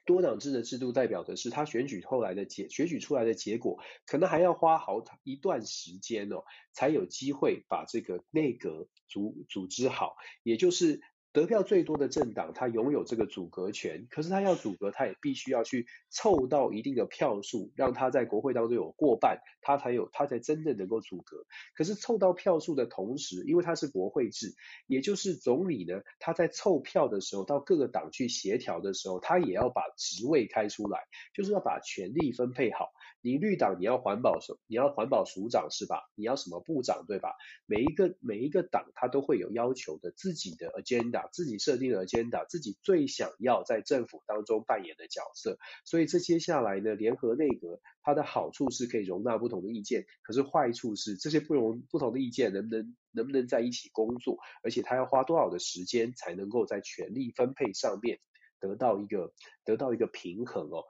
[0.05, 11.01] 多党制的制度代表的是他选举后来的结选举出来的结果，可能还要花好一段时间哦，才有机会把这个内阁组组织好，也就是。
[11.33, 21.47] 得票最多的政党，他拥有这个组阁权，可是他要组阁，他也必须要去凑到一定的票数，让他在国会当中有过半，他才有，他才真的能够组阁。
[21.75, 24.55] 可是凑到票数的同时，因为他是国会制，
[24.87, 30.99] 也就是总理呢，他在凑票的时候，到各个党去协调的时候，他也要把职位开出来，
[31.33, 32.93] 就是要把权力分配好。
[33.23, 36.11] 你绿党你要环保署，你要环保署长是吧？
[36.17, 37.35] 你要什么部长对吧？
[37.67, 45.57] 每一个每一个党他都会有要求的，自己的 agenda，自己设定的 agenda，自己最想要在政府当中扮演的角色。
[45.85, 58.19] 所以这接下来呢，联合内阁它的好处是可以容纳不同的意见，可是坏处是这些不容不同的意见能不能能不能在一起工作，而且他要花多少的时间才能够在权力分配上面
[58.59, 59.33] 得到一个
[59.65, 60.85] 得到一个平衡哦。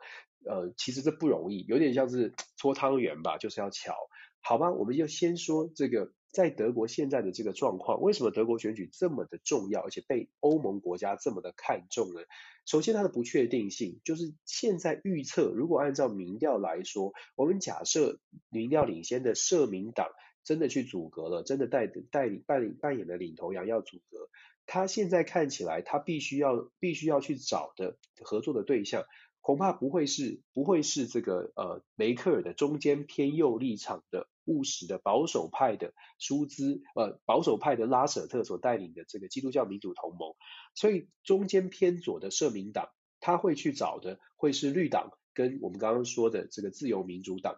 [0.45, 3.95] 呃，其实这不容易，有点像是搓汤圆吧，就是要巧，
[4.40, 4.70] 好吧？
[4.72, 12.20] 我们就先说这个，在德国现在的这个状况，为什么德国选举这么的重要，而且被欧盟国家这么的看重呢？
[12.64, 18.20] 首先，它的不确定性，就是现在预测，如果按照民调来说，我们假设
[18.51, 20.09] 民调领先的社民党
[20.45, 24.28] 真的去阻隔了，真的带带领扮演扮演的领头羊要阻隔，
[24.66, 29.05] 他现在看起来，他必须要必须要去找的合作的对象。
[29.43, 40.34] 恐怕不会是不会是这个呃梅克尔的中间偏右立场的务实的保守派的舒兹呃保守派的拉舍特所带领的这个基督教民主同盟，
[40.74, 42.88] 所以中间偏左的社民党
[43.20, 47.57] 他会去找的会是绿党跟我们刚刚说的这个自由民主党，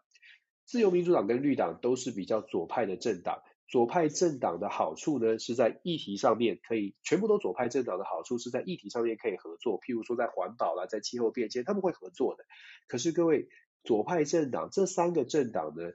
[0.64, 3.43] 自由民主党跟绿党都是比较左派的政党。
[3.75, 12.45] 左派政党的好处呢，是在议题上面可以全部都左派政党的好处是在议题上面可以合作，譬如说在环保啦，在气候变迁，他们会合作的。
[12.87, 13.49] 可是各位，
[13.83, 15.91] 左派政党这三个政党呢，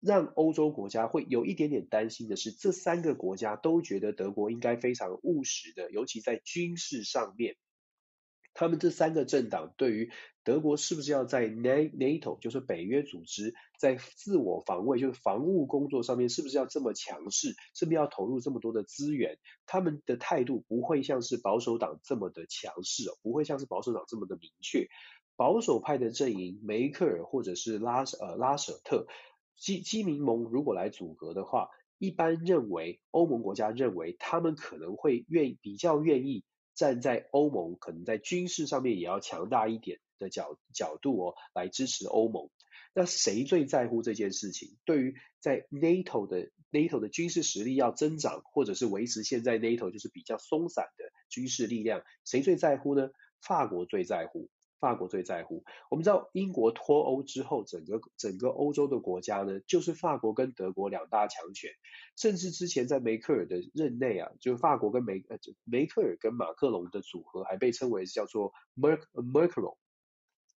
[0.00, 7.56] 让欧洲国家会有一点点担心的是，这三个国家都觉得德国应该非常务实的，尤其在军事上面。
[8.54, 10.10] 他们这三个政党对于
[10.44, 19.38] 德国是不是要在 NATO，就是北约组织，在自我防卫，就是防务工作上面，是不是要这么强势，是不是要投入这么多的资源？
[19.66, 24.88] 他们的态度不会像是保守党这么的强势哦，不会像是保守党这么的明确。
[25.36, 29.06] 保守派的阵营，梅克尔或者是拉呃拉舍特
[29.56, 36.44] 基基民盟如果来组阁的话，一般认为欧盟国家认为他们可能会愿比较愿意。
[36.74, 42.50] 站在欧盟可能在军事上面也要强大一点的角角度哦，来支持欧盟。
[42.94, 44.76] 那谁最在乎这件事情？
[44.84, 53.08] 对于在 NATO 的 NATO 的军事实力要增长，或者是维持现在 NATO 就是比较松散的军事力量，谁最在乎呢？
[53.40, 54.50] 法国最在乎。
[54.82, 55.62] 法国最在乎。
[55.90, 61.70] 我们知道，英国脱欧之后，整个整个欧洲的国家呢，就是法国跟德国两大强权。
[62.16, 69.76] 甚至之前在梅克尔的任内啊，就法国跟梅呃梅克尔跟马克龙的组合，还被称为叫做 Merk Merkel，。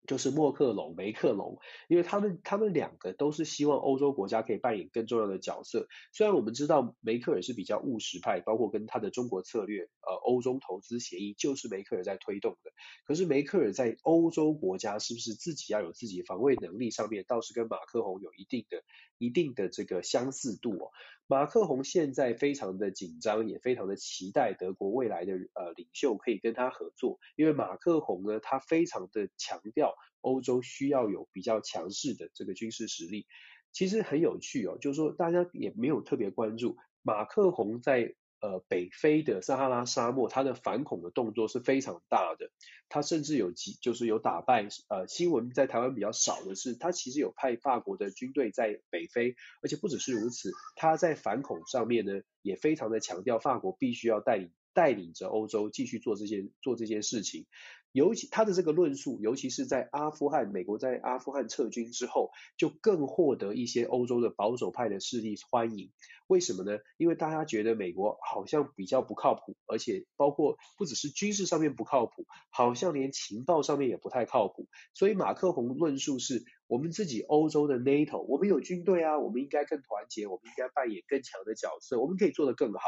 [0.06, 5.88] 就是默克龙、梅克龙，因为他们他们两个都是希望欧洲国家可以扮演更重要的角色。
[6.12, 12.72] 虽然我们知道梅克尔是比较务实派，包括跟他的中国策略，呃，欧洲投资协议就是梅克尔在推动的。
[13.06, 18.84] 可是梅克尔在欧洲国家是不是自己要有自己防卫能力上面，倒是跟马克龙有一定的、
[19.18, 20.92] 一定的这个相似度哦。
[21.34, 33.26] 马克宏现在非常的紧张，也非常的期待德国未来的呃领袖可以跟他合作，因为马克宏呢，他非常的强调欧洲需要有比较强势的这个军事实力。
[33.72, 38.14] 其实很有趣哦，就是说大家也没有特别关注马克宏在。
[38.44, 42.52] 呃，北非的撒哈拉沙漠，它的反恐的动作是非常大的。
[42.90, 44.68] 它甚至有几，就是有打败。
[44.90, 57.46] 呃，新闻在台湾比较少的是，它其实有派法国的军队在北非，而且不只是如此，它在反恐上面呢，也非常的强调法国必须要带领带领着欧洲继续做这些做这件事情。
[57.94, 65.92] 尤其他的这个论述，尤其是在阿富汗，美国在阿富汗撤军之后，就更获得一些欧洲的保守派的势力欢迎。
[66.28, 66.80] 为什么呢？
[66.98, 74.68] 因为大家觉得美国好像比较不靠谱，而且包括不只是军事上面不靠谱，好像连情报上面也不太靠谱。
[74.94, 76.44] 所以马克宏论述是。
[76.68, 82.80] 我们自己欧洲的 NATO，我们有军队啊，我们应该更团结，我们应该扮演更强的角色，我们可以做得更好。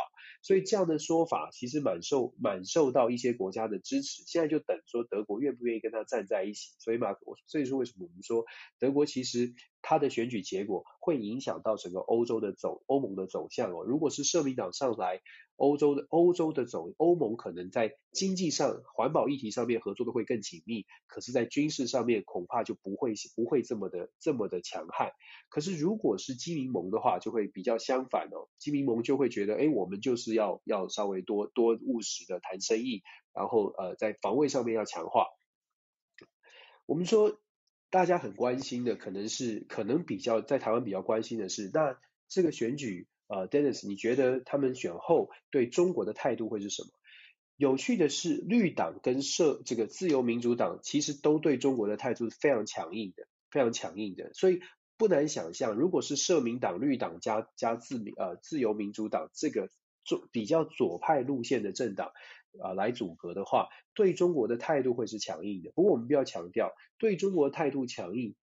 [0.42, 4.24] 所以这样的说法其实蛮受蛮受到一些国家的支持。
[4.26, 6.76] 现在就等说德国愿不愿意跟他站在一起。
[6.80, 7.14] 所以马，
[7.48, 8.46] 所以说为什么我们说
[8.80, 9.54] 德国其实
[9.86, 13.84] 他的选举结果会影响到整个欧洲的走欧盟的走向哦。
[13.86, 15.22] 如果是社民党上来。
[15.58, 25.12] 欧洲的欧洲的走欧盟可能在经济上、环保议题上面合作的会更紧密，可是，在军事上面恐怕就不会不会这么的这么的强悍。
[25.48, 28.50] 可是，如果是基民盟的话，就会比较相反哦。
[28.60, 33.02] 基民盟就会觉得，哎，我们就是要要稍微多多务实的谈生意，
[33.34, 35.28] 然后呃，在防卫上面要强化。
[36.86, 37.40] 我们说
[37.96, 43.08] 大家很关心的，可能是可能比较在台湾比较关心的是，那这个选举。
[43.28, 46.90] 呃，Dennis，你觉得他们选后对中国的态度会是什么？
[47.56, 54.34] 有趣的是，绿党跟社这个自由民主党其实都对中国的态度是非常强硬的，非常强硬的。
[54.34, 54.60] 所以
[54.98, 59.70] 不难想象，如果是社民党、绿党加加自民呃自由民主党这个
[60.04, 62.12] 左比较左派路线的政党
[62.62, 65.72] 啊、来组阁的话，对中国的态度会是强硬的。
[65.76, 68.36] 不过我们必须要强调，对中国态度强硬。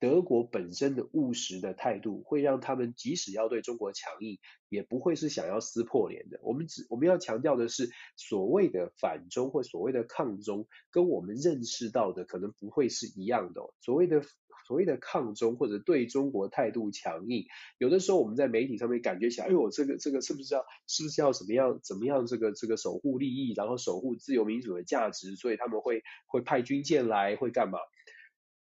[0.00, 4.38] 德国本身的务实的态度，会让他们即使要对中国强硬，
[4.68, 6.38] 也不会是想要撕破脸的。
[6.44, 13.74] 我们只我们要强调的是，所谓的反中或所谓的抗中，跟我们认识到的可能不会是一样的。
[13.80, 14.22] 所谓的
[14.68, 17.46] 所谓的抗中或者对中国态度强硬，
[17.78, 27.78] 有的时候我们在媒体上面感觉起来，哎呦，这个这个是不是要是不是要怎么样怎么样这个这个守护利益，然后守护自由民主的价值，所以他们会会派军舰来，会干嘛？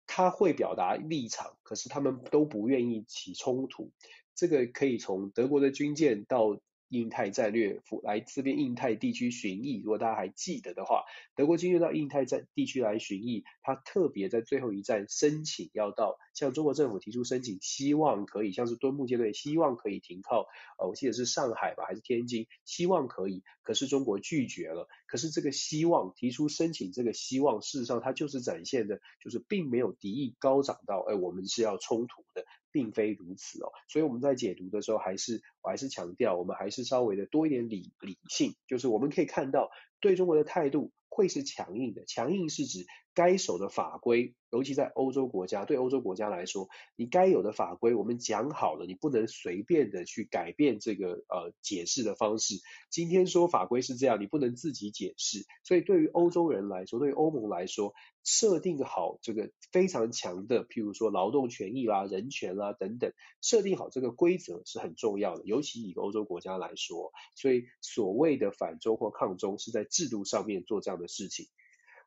[0.08, 3.92] 他会表达立场，可是他们都不愿意起冲突。
[4.34, 6.60] 这个可以从德国的军舰到
[6.92, 24.90] 印太战略来这边印太地区巡弋，如果大家还记得的话，德国军舰到印太战地区来巡弋，他特别在最后一站申请要到向中国政府提出申请，希望可以像是敦睦舰队，希望可以停靠，呃，我记得是上海吧还是天津，希望可以，可是中国拒绝了。
[25.08, 32.46] 可是这个希望提出申请，这个希望事实上它就是展现的，就是并没有敌意高涨到，哎，我们是要冲突的。
[32.72, 39.70] 并非如此哦，所以我们在解读的时候，还是我还是强调，我们还是稍微的多一点理理性，就是我们可以看到
[40.00, 44.34] 对中国的态度会是强硬的，强硬是指该守的法规。
[44.52, 52.56] 尤其在欧洲国家，对欧洲国家来说，你该有的法规我们讲好了，你不能随便的去改变这个呃解释的方式。
[52.90, 55.46] 今天说法规是这样，你不能自己解释。
[55.64, 57.94] 所以对于欧洲人来说，对于欧盟来说，
[58.26, 65.46] 设定好这个非常强的，譬如说劳动权益啦、人权啦等等，设定好这个规则是很重要的。
[65.46, 71.48] 尤其以欧洲国家来说，所以所谓的反中或抗中是在制度上面做这样的事情。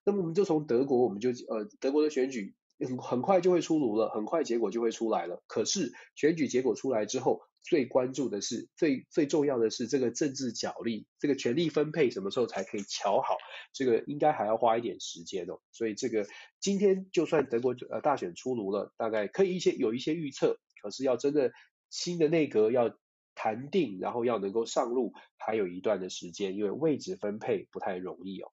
[0.05, 5.43] 那么我们就从德国，我们就呃德国的选举很很快就会出炉了，很快结果就会出来了。
[5.47, 13.37] 可是选举结果出来之后，最关注的是最最重要的是这个政治角力，这个权力分配什么时候才可以乔好？
[13.73, 15.59] 这个应该还要花一点时间哦。
[15.73, 16.27] 所以这个
[16.61, 21.53] 今天就算德国呃大选出炉了，大概可以一些有一些预测，可是要真的
[21.89, 22.95] 新的内阁要
[23.35, 28.53] 谈定，然后要能够上路，还有一段的时间，因为位置分配不太容易哦。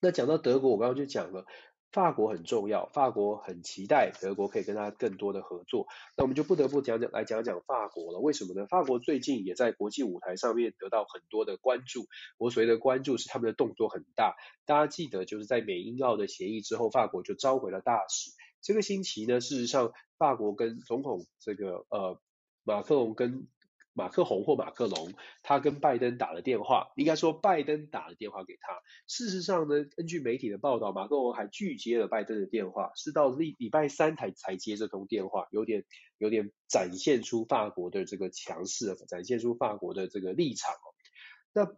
[0.00, 1.44] 那讲到德国，我刚刚就讲了，
[1.90, 5.86] 法国很重要，法国很期待德国可以跟他更多的合作。
[6.16, 8.20] 那我们就不得不讲讲来讲讲法国了。
[8.20, 8.66] 为什么呢？
[8.66, 12.06] 法国最近也在国际舞台上面得到很多的关注。
[12.38, 14.36] 我所谓的关注是他们的动作很大。
[14.66, 18.30] 大家记得就是在美英澳的协议之后，法国就召回了大使。
[18.62, 22.20] 这个星期呢，事实上法国跟总统这个呃
[22.62, 23.48] 马克龙跟。
[23.98, 28.80] 马克宏或马克龙，他跟拜登打了电话，应该说拜登打了电话给他。
[29.08, 35.84] 事实上呢，根据媒体的报道，马克龙还拒接了拜登的电话，是到礼礼拜三才才接这通电话，有点
[36.18, 40.72] 有点展现出法国的这个强势，展现出法国的这个立场。
[41.52, 41.76] 那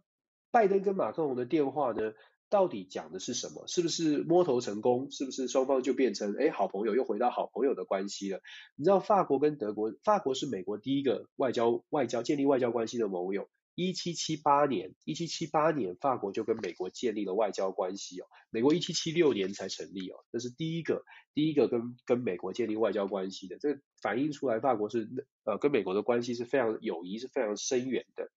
[0.51, 2.13] 拜登跟马克龙的电话呢？
[2.51, 3.65] 到底讲的是什么？
[3.65, 5.09] 是不是摸头成功？
[5.09, 8.41] 是不是双方就变成诶好朋友，又回到好朋友的关系了？
[8.75, 13.49] 你知道法国跟德国，法国是美国第一个外交外交建立外交关系的盟友。
[13.73, 18.25] 一七七八年，一七七八年，法国就跟美国建立了外交关系哦。
[18.49, 23.57] 美国一七七六年才成立哦，这是第一个第一个跟跟美国建立外交关系的。
[23.59, 25.07] 这反映出来法国是
[25.45, 28.29] 呃跟美国的关系是非常友谊是非常深远的。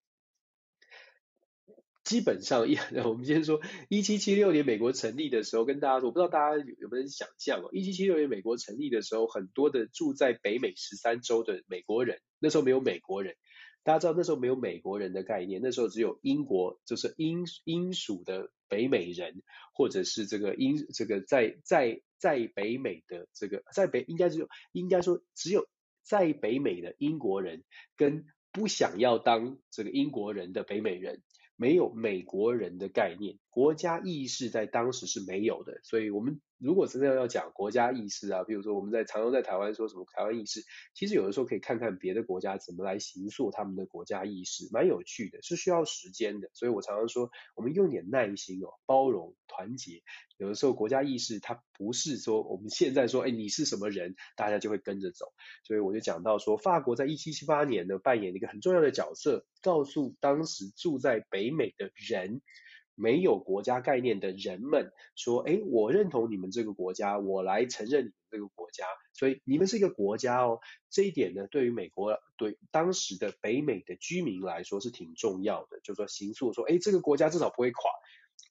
[2.04, 13.36] 基本上，一 我们先说一七七六年美国成立的时候，跟大家说，我不知道大家有没有想象哦，一七七六年美国成立的时候，很多的住在北美十三州的美国人，那时候没有美国人，
[13.84, 19.42] 大家知道那时候没有美国人的概念，那时候只有英国，就是英英属的北美人，
[19.72, 25.66] 或者是这个英这个在在在北美的这个在北应该只有应该说只有
[26.02, 27.64] 在北美的英国人
[27.96, 31.22] 跟不想要当这个英国人的北美人。
[31.56, 36.40] 没有美国人的概念，国家意识在当时是没有的，所以我们。
[36.58, 40.62] 如果真的要讲国家意识啊，比如说我们在常常在台湾说什么台湾意识，
[40.94, 46.48] 其实有的时候可以看看别的国家怎么来形塑他们的国家意识，蛮有趣的，是需要时间的。
[46.54, 50.02] 所以我常常说，我们用点耐心哦，包容、团结。
[50.38, 55.34] 有的时候国家意识它不是说我们现在说，哎，你是什么人，大家就会跟着走。
[55.64, 62.40] 所以我就讲到说，法国在一七七八年呢，扮演了一个很重要的角色，告诉当时住在北美的人。
[62.94, 77.90] 没有国家概念的人们说：“哎，我认同你们这个国家，我来承认你们这个国家，所以你们是一个国家哦。”这一点呢，对于美国对当时的北美的居民来说是挺重要的，就是说行诉说：“哎，这个国家至少不会垮。”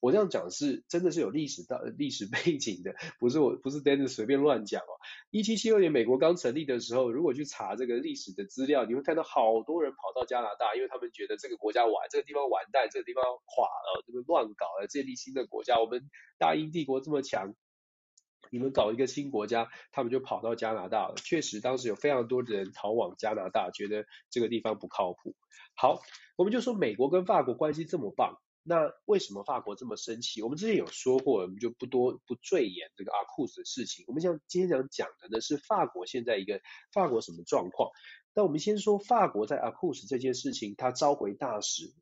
[0.04, 5.00] 我这样讲是真的是有历史到历史背景的，不是我不是 Dennis 随便乱讲哦。
[5.32, 15.80] 一七七六年美国刚成立的时候，如果去查这个历史的资料，你会看到好多人跑到加拿大，因为他们觉得这个国家完，这个地方完蛋，这个地方垮了，这个乱搞了，建立新的国家。
[15.80, 17.56] 我们大英帝国这么强，
[18.52, 21.16] 你们搞一个新国家，他们就跑到加拿大了。
[21.16, 25.34] 确实，当时有非常多的人逃往加拿大，觉得这个地方不靠谱。
[25.76, 26.02] 好，
[26.36, 28.43] 我们就说美国跟法国关系这么棒。
[28.64, 30.42] 那为什么法国这么生气？
[30.42, 34.06] 我们之前有说过，我们就不多不赘言这个阿库斯的事情。
[34.08, 36.62] 我们想今天想讲的呢是法国现在一个
[36.94, 37.92] 法国什么状况？
[38.34, 41.94] 那我们先说法国在阿库斯这件事情，他召回大使，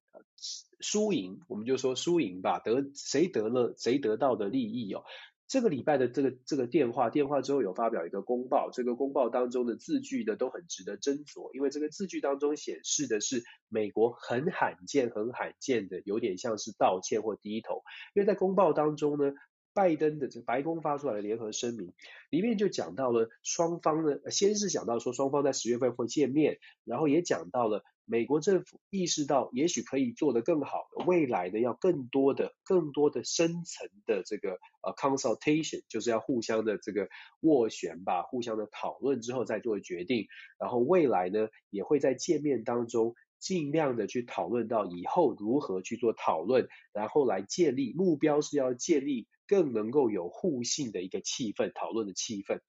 [0.80, 5.04] 输赢我们就说输赢吧，得谁得了谁得到的利益哦。
[5.52, 17.84] 这个礼拜的这个这个电话电话之后有发表一个公报，这个公报当中的字句呢都很值得斟酌，因为这个字句当中显示的是美国很罕见很罕见的有点像是道歉或低头，
[18.14, 19.34] 因为在公报当中呢。
[19.74, 21.94] 拜登的这个白宫发出来的联合声明
[22.30, 37.08] 里面就讲到了双方呢，先是讲到说双方在十月份会见面，然后也讲到了美国政府意识到也许可以做得更好，未来呢要更多的更多的深层的这个呃 consultation，就是要互相的这个
[37.42, 40.28] 斡旋吧，互相的讨论之后再做决定，
[40.60, 49.28] 然后未来呢也会在见面当中尽量的去讨论到以后如何去做讨论，然后来建立目标是要建立。
[49.48, 52.62] 更能够有互信的一个气氛，讨论的气氛，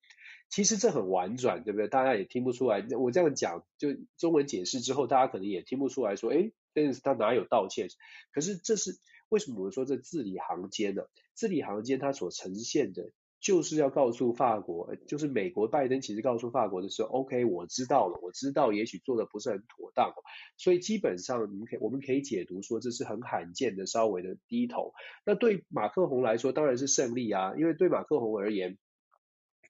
[0.52, 1.88] 其实这很婉转，对不对？
[1.88, 2.86] 大家也听不出来。
[3.00, 3.88] 我这样讲，就
[4.18, 7.88] 中文解释之后，大家可能也听不出来说，诶，但是他哪有道歉？
[8.32, 8.98] 可是这是
[9.30, 9.60] 为什么？
[9.60, 11.04] 我们说这字里行间呢？
[11.32, 13.10] 字里行间，它所呈现的。
[13.40, 20.14] 就是要告诉法国，就是美国拜登其实告诉法国的时候，OK，我知道了，我知道也许做的不是很妥当，
[20.56, 24.92] 所以基本上你们可以我们可以解读说这是很罕见的稍微的低头。
[25.26, 28.78] 那对马克宏来说当然是胜利啊，因为对马克宏而言，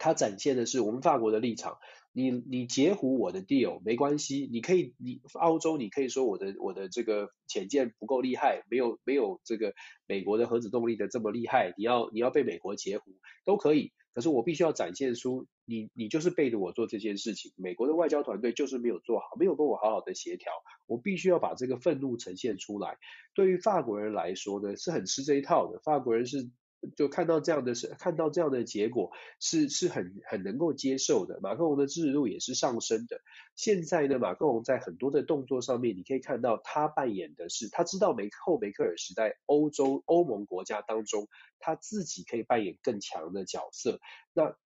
[0.03, 1.79] 他展现的是我们法国的立场。
[2.15, 9.73] 你你截胡我的 deal 没关系，你可以你澳洲你可以说我的我的这个潜舰不够厉害，没有没有这个
[10.07, 13.13] 美国的核子动力的这么厉害，你要你要被美国截胡
[13.47, 20.53] 都可以，可是我必须要展现出你你就是背着我做这件事情，美国的外交团队就是没有做好，没有跟我好好的协调，
[20.87, 22.99] 我必须要把这个愤怒呈现出来。
[23.33, 26.51] 对于法国人来说呢，是很吃这一套的，法国人是。
[26.97, 33.21] 就看到这样的是看到这样的结果是是很很能够接受的，马克龙的支持度也是上升的。
[33.55, 41.29] 现在呢，马克龙在很多的动作上面，你可以看到他扮演的是，他知道梅后梅克尔时代欧洲欧盟国家当中，
[41.59, 44.01] 他自己可以扮演更强的角色。
[44.33, 44.57] 那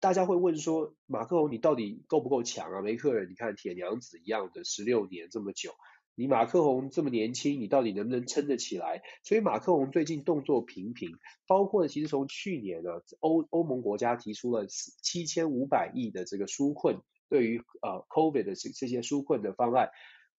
[0.00, 2.80] 大家会问说，马克龙你到底够不够强啊？
[2.80, 5.72] 梅克尔你看铁娘子一样的十六年这么久。
[6.18, 9.02] 你马克宏这么年轻，你到底能不能撑得起来？
[9.22, 11.10] 所以马克宏最近动作频频，
[11.46, 19.90] 包括其实从去年呢，欧欧盟国家提出了七千五百亿的这个纾困，对于呃 COVID 的这这些纾困的方案，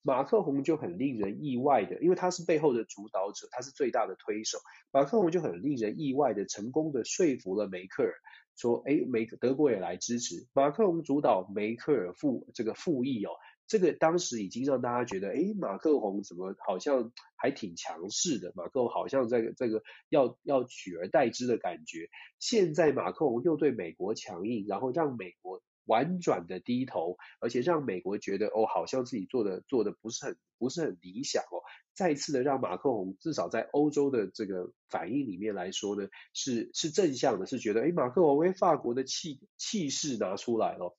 [0.01, 4.57] 马克宏就很令人意外的，因为他是背后的主导者，他是最大的推手，
[4.91, 8.13] 马克宏就很令人意外的成功的说服了梅克尔，
[8.55, 13.29] 说哎，梅德国也来支持，马克宏主导梅克尔复这个复议哦。
[13.67, 18.53] 这个当时已经让大家觉得，哎，马克宏怎么好像还挺强势的？
[18.55, 22.09] 马克宏好像这个这个要要取而代之的感觉。
[22.39, 31.59] 现在马克宏又对美国强硬，然后让美国婉转的低头，而且让美国觉得哦，好像自己做的做的不是很不是很理想哦。
[31.93, 40.95] 再次的让马克宏至少在欧洲的这个反应里面来说呢，是是正向的，是觉得哎，马克宏为法国的气气势拿出来了。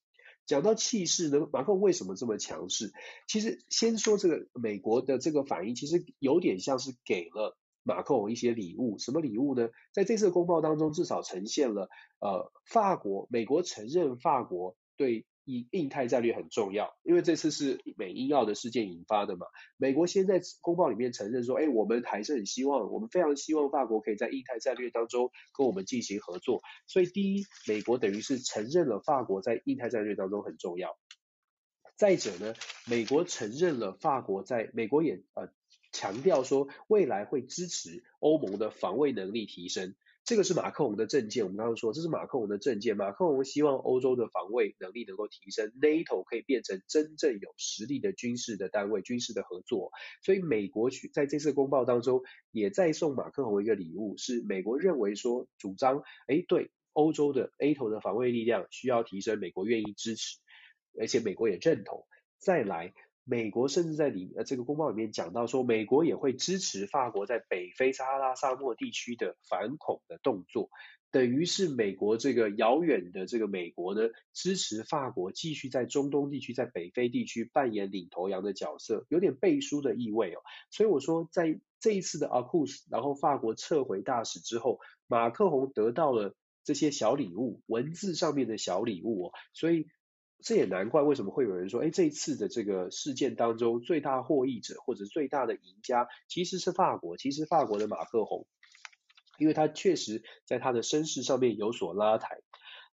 [0.49, 2.93] 讲到气势呢，马克龙为什么这么强势？
[3.29, 8.99] 其实先说这个美国的这个反应，其实有点像是给了马克龙一些礼物。
[8.99, 9.69] 什么礼物呢？
[9.93, 11.89] 在这次公报当中，至少呈现了
[12.19, 15.25] 呃，法国美国承认法国对。
[15.49, 19.47] 以印太战略很重要，因为这次是美英澳的事件引发的嘛。
[19.79, 26.61] 美国先在公报里面承认说，哎，我们还是很希望，我们非常希望法国可以在印太战略当中跟我们进行合作。
[26.87, 30.99] 所以第一，美国等于是承认了法国在印太战略当中很重要。
[31.97, 32.53] 再者呢，
[32.87, 35.49] 美国承认了法国在美国也呃
[35.93, 39.95] 强调说，未来会支持欧盟的防卫能力提升。
[40.29, 42.99] 这个是马克龙的政见，我们刚刚说这是马克龙的政见。
[42.99, 49.91] 马克龙希望欧洲的防卫能力能够提升，NATO 可以变成真正有实力的军事的单位，军事的合作。
[50.23, 52.21] 所以美国去在这次公报当中
[52.51, 60.41] 也在送马克龙一个礼物，是美国认为说主张，哎，对欧洲的 NATO 的防卫力量需要提升，美国愿意支持，
[61.01, 62.05] 而且美国也认同。
[62.39, 62.93] 再来。
[63.31, 70.71] 美国甚至在里呃这个公报里面讲到说，美国也会支持法国在北非撒哈拉沙漠地区的反恐的动作，
[71.11, 80.41] 等于是美国这个遥远的这个美国呢，支持法国继续在中东地区、在北非地区扮演领头羊的角色，有点背书的意味哦。
[80.71, 89.87] 所以我说，在这一次的阿库斯，然后法国撤回大使之后，马克宏得到了这些小礼物，文字上面的小礼物哦，所以。
[90.41, 98.47] 这也难怪为什么会有人说，哎，这一次的这个事件当中，最大获益者或者最大的赢家其实是法国，其实法国的马克宏，
[99.39, 102.39] 因为他确实在他的身世上面有所拉抬。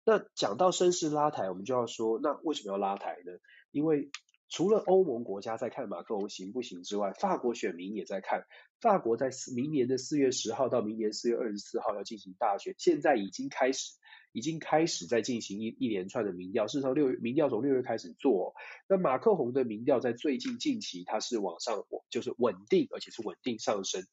[0.04, 3.32] 那讲到声势拉抬，我们就要说，那为什么要拉抬呢？
[3.72, 4.10] 因为
[4.50, 8.46] 除了欧盟国家在看马克龙行不行之外，法国选民也在看。
[8.82, 13.94] 法国在明年的四月十号到明年四月二十四号要进行大选，现在已经开始。
[14.36, 18.54] 已经开始在进行一一连串的民调，事实上六月民调从六月开始做，
[18.90, 24.04] 那马克宏的民调在最近近期它是往上，就是稳定，而且是稳定上升。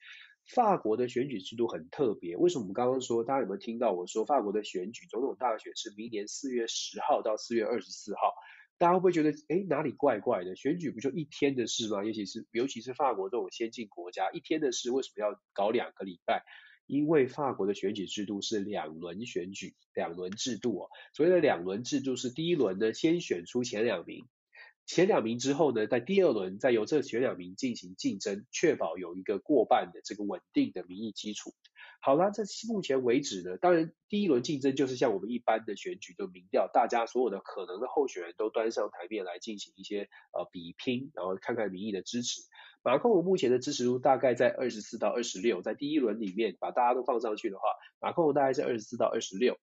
[0.55, 8.33] 法国的选举制度很特别，为什么我们刚刚说，大家有没有听到我说法国的选举总统大选是明年四月十号到四月二十四号？
[8.79, 10.55] 大家会不会觉得，诶，哪里怪怪的？
[10.55, 12.05] 选举不就一天的事吗？
[12.05, 16.45] 尤其是尤其是法国这种先进国家，一天的事为什么要搞两个礼拜？
[16.87, 20.89] 因为法国的选举制度是两轮选举，两轮制度哦。
[21.14, 24.26] 所谓的两轮制度是第一轮呢，先选出前两名，
[24.87, 31.55] 前两名之后呢，在第二轮再由这前两名进行竞争，确保有一个过半的这个稳定的民意基础。
[32.01, 42.43] 好啦，在目前为止呢，当然第一轮竞争就是像我们一般的选举的民调，大家所有的可能的候选人都端上台面来进行一些呃比拼，然后看看民意的支持。
[42.83, 47.62] 马克龙目前的支持度大概在二十四到二十六，在第一轮里面把大家都放上去的话，
[48.01, 49.57] 马克龙大概是二十四到二十六，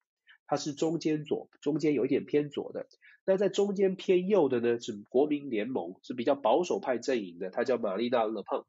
[0.47, 2.87] 它是中间左，中间有一点偏左的。
[3.25, 8.65] 那在中间偏右的呢，是国民联盟，是比较保守派阵营的，他叫玛丽娜·勒庞，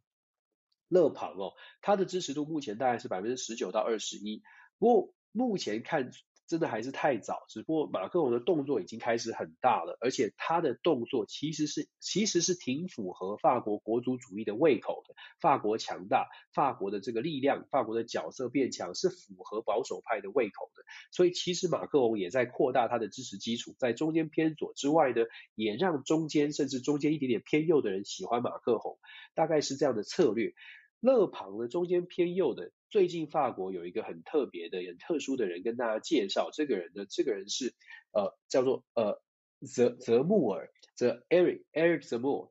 [0.88, 4.42] 勒庞哦，他的支持度目前大概是百分之十九到二十一，
[4.78, 6.10] 不过目前看。
[6.50, 15.14] 真的还是太早，只不过马克龙的动作已经开始很大了，而且他的动作其实是其实是挺符合法国国族主义的胃口的。
[15.40, 20.82] 法国强大，法国的这个力量，法国的角色变强，是符合保守派的胃口的。
[21.12, 25.22] 所以其实马克龙也在扩大他的支持基础，在中间偏左之外呢，
[25.54, 28.98] 也让中间甚至中间一点点偏右的人喜欢马克宏，
[29.36, 30.52] 大概是这样的策略。
[31.00, 37.74] 勒庞呢中间偏右的，最近法国有一个很特别的、很特殊的人跟大家介绍，这个人呢，这个人是
[38.12, 39.22] 呃叫做呃
[39.66, 42.50] 泽泽穆尔，泽 Eric Eric Zemo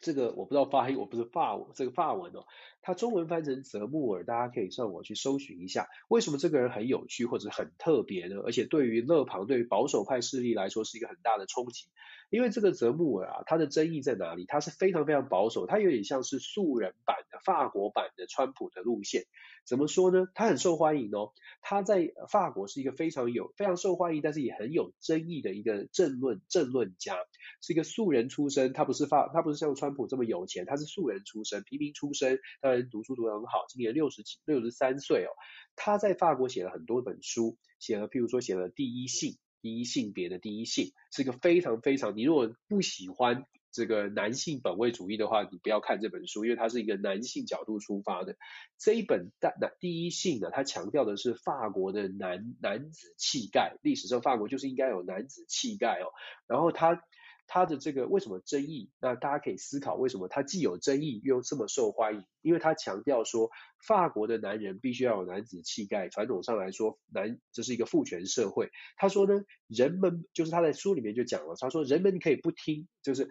[0.00, 2.44] 这个我不知道发音，我不是法文，这个法文哦，
[2.84, 8.42] 他中文翻成泽穆尔，大家可以上网去搜寻一下，为什么这个人很有趣或者很特别呢？
[8.44, 11.86] 而且对于勒庞，对于保守派势力来说是一个很大的冲击。
[12.28, 14.44] 因为这个泽穆尔啊，他的争议在哪里？
[14.44, 19.22] 他是非常非常保守，他有点像是素人版的法国版的川普的路线。
[19.64, 20.26] 怎么说呢？
[20.34, 21.32] 他很受欢迎哦，
[21.62, 27.16] 他在法国是一个非常有非常受欢迎，但是也很有争议的一个政论政论家，
[27.62, 28.72] 是一个素人出身。
[28.72, 35.30] 他不是法，他不是像川普这么有钱，他是素人出身，平民出身，呃然读书读得很好，今年六十几六十三岁哦。
[35.76, 39.32] 他在法国写了很多本书，写了譬如说写了《第一性》。
[39.62, 48.36] 第一性别的第一性是一个非常非常，你如果不喜欢这个男性本位主义的话，你不要看这本书，因为它是一个男性角度出发的。
[48.76, 56.12] 这一本大男第一性呢，它强调的是法国的男男子气概，历史上法国就是应该有男子气概哦。
[56.46, 57.02] 然后他
[57.46, 58.90] 他的这个为什么争议？
[59.00, 62.24] 那大家可以思考为什么他既有争议又这么受欢迎？
[62.42, 63.50] 因为他强调说，
[63.86, 66.08] 法国的男人必须要有男子气概。
[66.08, 68.70] 传统上来说，男这是一个父权社会。
[68.96, 73.28] 他说呢，人们就是他在书里面就讲了，他说人们可以不听，就是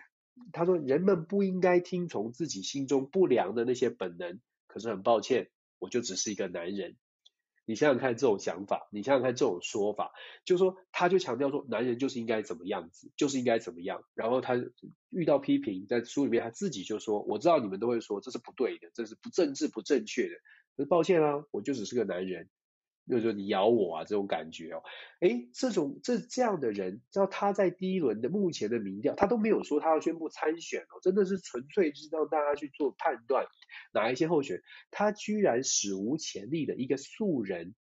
[0.51, 4.39] 他说人们不应该听从自己心中不良的那些本能。
[4.67, 5.49] 可是很抱歉，
[5.79, 6.95] 我就只是一个男人。
[7.65, 10.11] 你想想看这种想法，你想想看这种说法，
[10.45, 14.03] 就是说他就强调说，男人就是应该怎么样子，就是应该怎么样。
[14.13, 14.55] 然后他
[15.09, 20.85] 遇到批评，在书里面他自己就说，我知道你们都会说这是不对的，这是不政治不正确的。
[20.85, 22.49] 抱歉啊，我就只是个男人。
[23.09, 24.81] 就是说你咬我啊，这种感觉哦，
[25.19, 33.45] 诶，这种这这样的人，知道他在第一轮的目前的民调，他都没有说他要宣布参选哦，真的是纯粹是让大家去做判断
[33.93, 37.75] 哪一些候选，他居然史无前例的一个素人，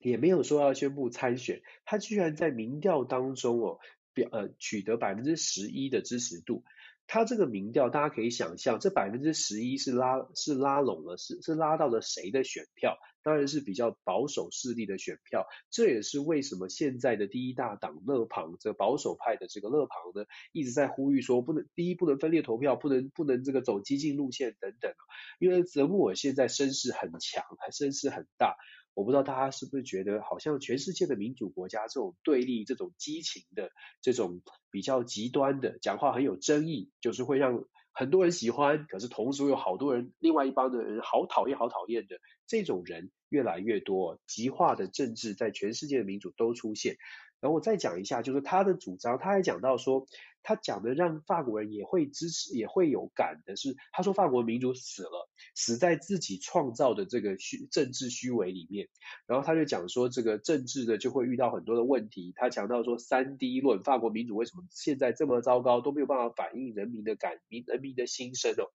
[0.00, 3.78] 也没有说要宣布参选，他居然在民调当中哦
[4.12, 6.64] 表呃取得百分之十一的支持度。
[7.06, 12.96] 他这个民调，大家可以想象，这百分之十一是拉是拉拢了，是是拉到了谁的选票？
[13.22, 15.46] 当然是比较保守势力的选票。
[15.70, 24.92] 这也是为什么现在的第一大党勒庞，这保守派的这个勒庞呢，一直在呼吁说，不能第一不能分裂投票，不能不能这个走激进路线等等。
[25.38, 28.56] 因为泽穆尔现在声势很强，还声势很大。
[28.94, 33.70] 我不知道大家是不是觉得，好像全世界的民主国家这种对立、这种激情的、
[34.00, 34.40] 这种
[34.70, 46.96] 比较极端的讲话很有争议，就是会让很多人喜欢，可是同时有好多人，另外一帮的人好讨厌、好讨厌的这种人越来越多，极化的政治在全世界的民主都出现。
[47.44, 50.06] 然后我再讲一下，就是他的主张，他还讲到说，
[50.42, 58.88] 他讲的让法国人也会支持，也会有感的是，他说法国民主死了，死在自己创造的这个虚政治虚伪里面。
[59.26, 62.32] 然后他就讲说，这个政治的就会遇到很多的问题。
[62.34, 68.72] 他强调说，三 D 论，法国民主为什么现在这么糟糕，都没有办法反映人民的感民人民的心声哦。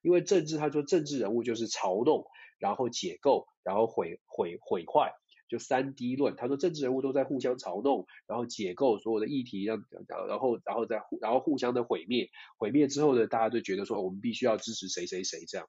[0.00, 2.24] 因为政治，他说政治人物就是嘲弄，
[2.60, 5.12] 然后解构，然后毁毁毁坏。
[5.52, 15.68] 就三 D 论，他说政治人物都在互相嘲弄，然后解构所有的议题，让然后然后再然后互相的毁灭，毁灭之后呢，大家就觉得说我们必须要支持谁谁谁这样。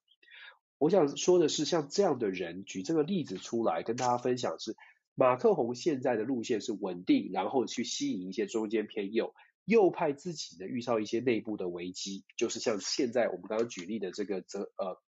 [0.78, 4.78] 我想说的是，像这样的人举这个例子出来跟大家分享是，
[5.16, 9.34] 马克宏现在的路线是稳定，然后去吸引一些中间偏右
[9.66, 15.02] 右派自己呢遇到一些内部的危机，就是像现在我们刚刚举例的这个泽呃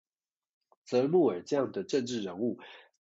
[0.84, 2.58] 泽穆尔这样的政治人物。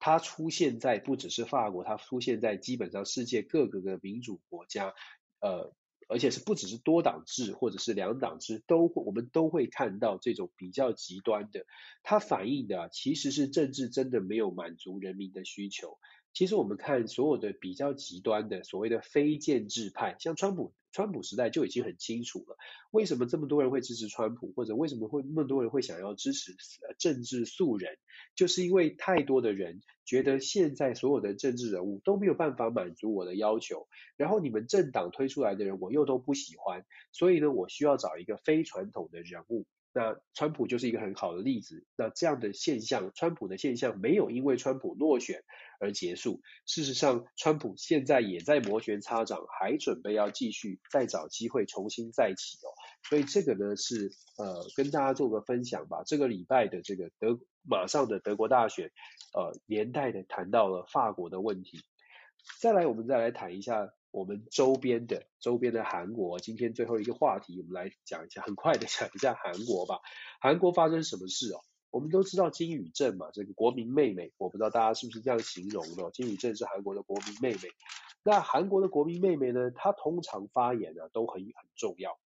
[0.07, 4.95] 它出现在不只是法国，它出现在基本上世界各个的民主国家，
[5.41, 5.75] 呃，
[6.09, 11.67] 而且是不只是多党制或者是两党制，都我们都会看到这种比较极端的，
[12.05, 15.99] 它反映的其实是政治真的没有满足人民的需求。
[16.37, 20.74] 其实我们看所有的比较极端的所谓的非建制派，像川普。
[20.93, 22.57] 川普时代就已经很清楚了，
[22.91, 26.55] 为什么这么多人会支持川普，或者为什么会那么多人会想要支持
[26.99, 27.99] 政治素人，
[28.34, 39.66] 就是因为太多的人觉得现在所有的政治人物都没有办法满足我的要求，然后你们政党推出来的人我又都不喜欢，所以呢，我需要找一个非传统的人物。
[39.97, 41.87] 那川普就是一个很好的例子。
[41.97, 45.43] 那这样的现象，川普的现象没有因为川普落选
[45.81, 46.43] 而结束。
[46.67, 52.69] 事实上，川普现在也在摩拳擦掌，还准备要继续再找机会重新再起哦。
[53.09, 56.03] 所以这个呢是呃跟大家做个分享吧。
[56.05, 58.91] 这个礼拜的这个德马上的德国大选，
[59.33, 61.81] 呃连带的谈到了法国的问题。
[62.61, 63.89] 再来，我们再来谈一下。
[64.11, 70.01] 我们周边的周边的韩国，今天最后一个话题，我们来讲一下，很快的讲一下韩国吧。
[70.41, 71.61] 韩国发生什么事哦？
[71.91, 76.11] 我们都知道金宇镇嘛，这个国民妹妹，我不知道大家是不是这样形容的。
[76.11, 77.71] 金宇镇是韩国的国民妹妹。
[78.23, 82.19] 那韩国的国民妹妹呢，她通常发言呢都很很重要。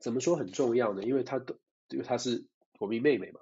[0.00, 1.02] 怎么说很重要呢？
[1.02, 1.56] 因为她都
[1.88, 2.46] 因为她是
[2.78, 3.40] 国民妹妹嘛，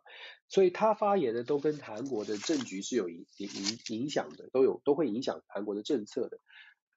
[0.49, 3.49] 所以她发言呢都跟韩国的政局是有影影
[3.89, 6.39] 影响的，都有都会影响韩国的政策的。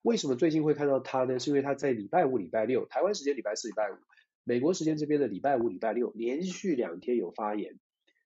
[0.06, 1.40] 为什么最近会看到他呢？
[1.40, 3.96] 是因为他在礼拜五、礼拜六，台湾时间礼拜四、礼拜五，
[4.44, 7.80] 美国时间这边的礼拜五、礼拜六连续两天有发言。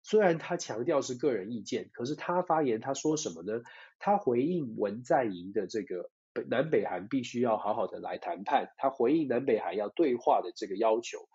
[0.03, 3.61] 虽然他强调是个人意见，可是他发言他说什么呢？
[3.97, 6.09] 他回应文在寅的这个
[6.49, 11.29] 南北韩必须要好好的来谈判，他回应南北韩要对话的这个要求，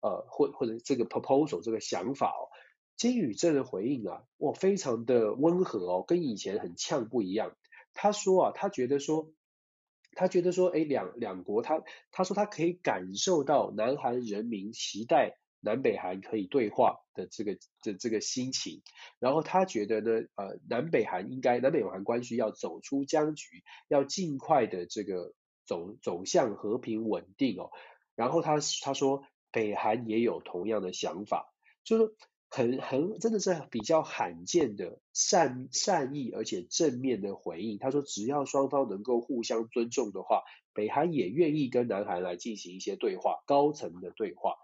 [0.00, 2.48] 呃，或或者这个 proposal 这个想法哦。
[2.96, 7.54] 金宇镇的回应啊，哇，非常的温和哦，跟以前很呛不一样。
[7.92, 9.30] 他说啊，他觉得说。
[10.20, 18.82] 他觉得说，哎，两两国他，他他说他可以感受到南韩人民期待南北韩可以对话的这个的这个心情，
[19.18, 25.32] 然后他觉得呢，呃，南北韩应该南北韩关系要走出僵局，要尽快的这个
[25.64, 27.70] 走走向和平稳定哦。
[28.14, 32.14] 然后他他说北韩也有同样的想法，就是
[32.50, 37.78] 很很真的是比较罕见的善善意而且正面的回应。
[37.78, 40.42] 他说只要双方能够互相尊重的话，
[40.74, 44.56] 北韩也愿意跟南韩来进行一些对话，高层的对话。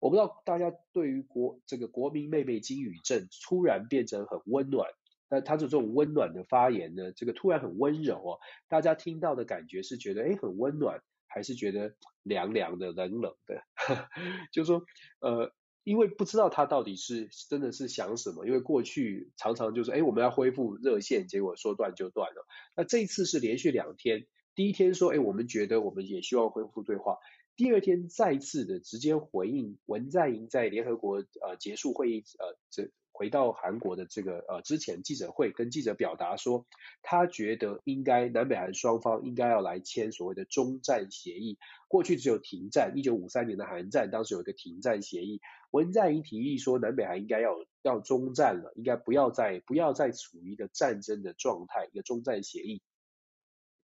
[0.00, 4.90] 我不知道大家对于国这个国民妹妹金宇正突然变成很温暖，
[5.30, 13.64] 那他的这种温暖的发言呢，这个突然很温柔哦，大家听到的感觉是觉得哎很温暖，还是觉得凉凉的、冷冷的？
[14.52, 14.82] 就说
[15.20, 15.50] 呃，
[15.84, 22.46] 因为不知道他到底是真的是想什么，因为过去常常就是哎我们要恢复热线，结果说断就断了。
[22.74, 27.18] 那这一次是连续两天，第一天说哎我们觉得我们也希望恢复对话。
[27.56, 36.66] 第二天再次的直接回应文在寅在联合国呃结束会议呃这回到韩国的这个呃之前记者会跟记者表达说，
[37.00, 41.56] 他觉得应该南北韩双方应该要来签所谓的中战协议。
[41.86, 45.40] 过去只有停战，一九五三年的韩战当时有一个停战协议，
[45.70, 52.82] 文在寅提议说南北韩应该要要中战了，应该不要再不要再处于一个战争的状态，一个中战协议。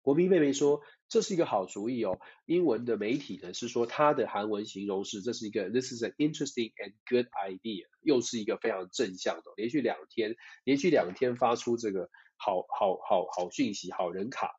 [0.09, 0.80] 国民妹妹说
[1.11, 2.18] 这是一个好主意哦。
[2.46, 9.42] 英文的媒体呢是说它的韩文形容是这是一个 This is an interesting and good idea，又是一个非常正向的。
[9.59, 14.52] 连续两天，连续两天发出这个好好好好讯息、好人卡，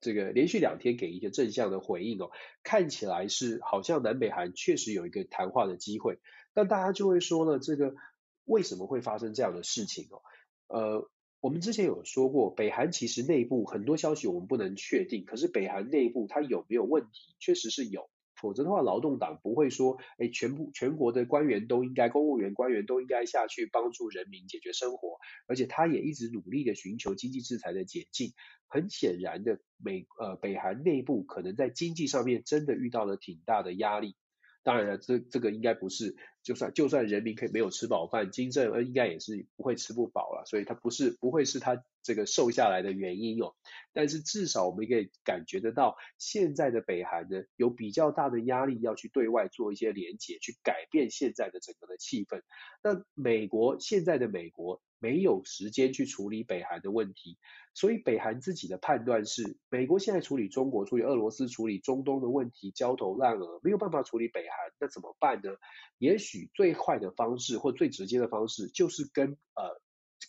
[0.00, 2.30] 这个连续两天给一些正向的回应哦，
[2.62, 6.18] 看起来是好像南北韩确实有一个谈话的机会。
[6.54, 7.94] 但大家就会说了，这个
[8.46, 10.22] 为什么会发生这样的事情哦？
[10.68, 11.10] 呃。
[11.44, 18.08] 我们之前有说过，北韩其实内部很多消息我们不能确定，可是北韩内部它有没有问题，确实是有，
[18.40, 28.32] 否则的话，劳动党不会说，哎，全部全国的官员都应该，公务员官员都应该下去帮助人民解决生活，而且他也一直努力的寻求经济制裁的解禁。
[28.66, 34.16] 很显然的，美呃北韩内部可能在经济上面真的遇到了挺大的压力。
[34.62, 43.54] 当然了，这这个应该不是，就算就算人民可以没有吃饱饭，金正恩应该也是不会吃不饱了，所以他不是不会是他这个瘦下来的原因哦。
[43.94, 52.42] 但是至少我们可以感觉得到，现在的北韩呢，有比较大的压力要去对外做一些连结，去改变现在的整个的气氛。
[52.82, 57.38] 那美国现在的美国没有时间去处理北韩的问题。
[57.76, 65.50] 所以北韩自己的判断是，美国现在处理中国、处理俄罗斯、处理中东的问题焦头烂额，没有办法处理北韩，那怎么办呢？
[65.98, 69.80] 也许最快的方式或最直接的方式，就是跟呃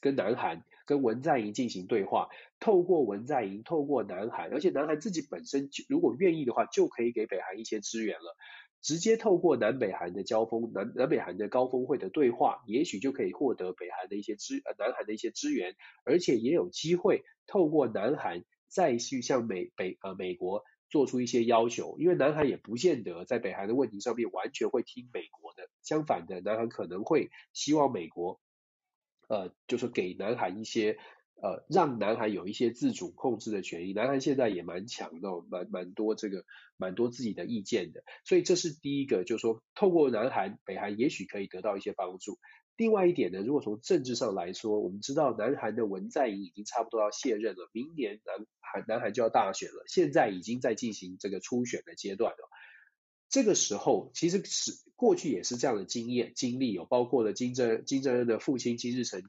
[0.02, 2.30] 跟南韩、跟文在寅进行对话，
[2.60, 8.36] 透过文在寅，透过南韩，而且南韩自己本身就如果愿意的话，就可以给北韩一些支援了。
[8.82, 28.40] 直接透过南北韩的交锋，南南北韩的高峰会的对话，也许就可以获得北韩的一些支呃南韩的一些支援，而且也有机会透过南韩再去向美北呃美国做出一些要求，因为南韩也不见得在北韩的问题上面完全会听美国的，相反的，南韩可能会希望美国
[29.28, 30.98] 呃就是给南韩一些。
[31.38, 33.94] 呃，让南韩有一些自主控制的权益。
[33.94, 36.46] 南韩现在也蛮强的，蛮蛮多这个
[36.78, 38.06] 蛮多自己的意见的。
[38.24, 42.40] 所以这是第一个，就是说透过南韩，北韩也许可以得到一些帮助。
[42.78, 52.50] 另外一点呢，如果从政治上来说，我们知道南韩的文在寅已经差不多要卸任了，明年南韩南韩就要大选了，现在已经在进行这个初选的阶段了。
[53.30, 59.22] 这个时候，其实是过去也是这样的经验经历有，包括了金正金正恩的父亲金日成，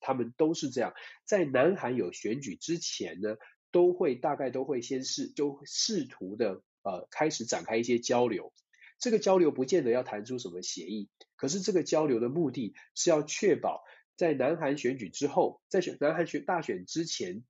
[0.00, 0.94] 他们都是这样，
[1.24, 3.36] 在南韩有选举之前呢，
[3.72, 8.52] 都会大概都会先试就试图的呃开始展开一些交流，
[9.00, 13.82] 这个交流不见得要谈出什么协议，可是这个交流的目的是要确保
[14.14, 17.42] 在南韩选举之后，在选南韩选大选之前，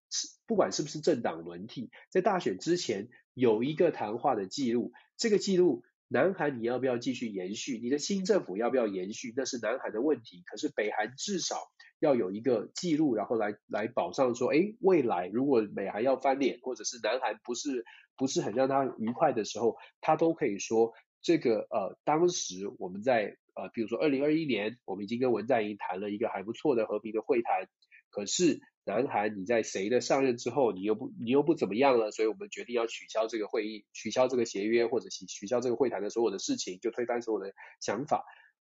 [0.47, 5.85] 不管是不是政党轮替，在大选之前有一个谈话的记录，这个记录。
[6.13, 7.79] 南韩你要不要继续延续？
[7.79, 9.33] 你的新政府要不要延续？
[9.37, 10.43] 那是南韩的问题。
[10.45, 11.55] 可是北韩至少
[12.01, 17.85] 要有一个记录，然后来来保障说，诶，未来如果美韩要翻脸，或者是南韩不是
[18.17, 27.69] 不是很让他愉快的时候，他都可以说这个呃，当时我们在呃，比如说二零二一年，我们已经跟文在寅谈了一个还不错的和平的会谈，
[28.11, 28.61] 可是。
[28.83, 38.25] 南韩，你在谁的上任之后，你又不你又不怎么样了，所以我们决定要取消这个会议，取消这个协约，或者取取消这个会谈的所有的事情，就推翻所有的想法。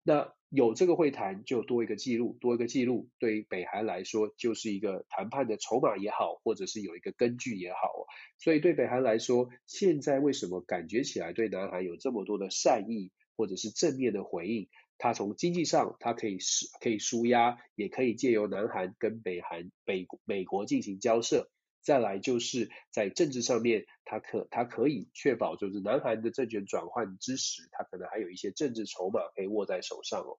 [0.06, 8.06] 那有这个会谈，就多一个记录，多一个记录，对于北韩来说，就是一个谈判的筹码也好，或者是有一个根据也好。
[8.38, 14.68] 所以对北韩来说，现在为什么感觉起来对南韩有这么多的善意，或者是正面的回应？
[14.96, 21.50] 他从经济上，他可以施可以纾压，也可以借由南韩跟北韩北美国进行交涉。
[21.86, 30.36] 再来就是在政治上面，他可他可以确保就是南韩的政权转换之时，他可能还有一些政治筹码可以握在手上哦。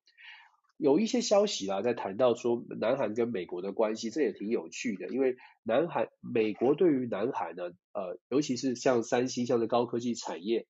[0.76, 10.68] 有一些消息啦，在谈到说南韩跟美国的关系，这也挺有趣的，因为南韩美国对于南韩呢，呃，尤其是像三星像是高科技产业。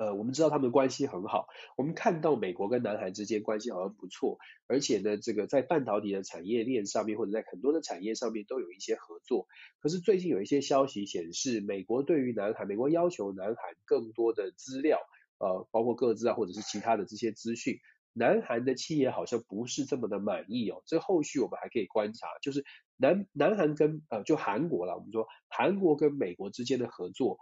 [0.00, 1.46] 呃，我们知道他们关系很好，
[1.76, 9.46] 我们看到美国跟南韩之间关系好像不错，而且呢，这个在半导体的产业链上面，或者在很多的产业上面都有一些合作。
[9.78, 15.00] 可是最近有一些消息显示，美国对于南韩，美国要求南韩更多的资料，
[15.38, 17.76] 呃，包括各自啊，或者是其他的这些资讯，
[18.14, 20.82] 南韩的企业好像不是这么的满意哦。
[20.86, 22.64] 这后续我们还可以观察，就是
[22.96, 27.38] 南南韩跟呃就韩国啦，我们说韩国跟美国之间的合作。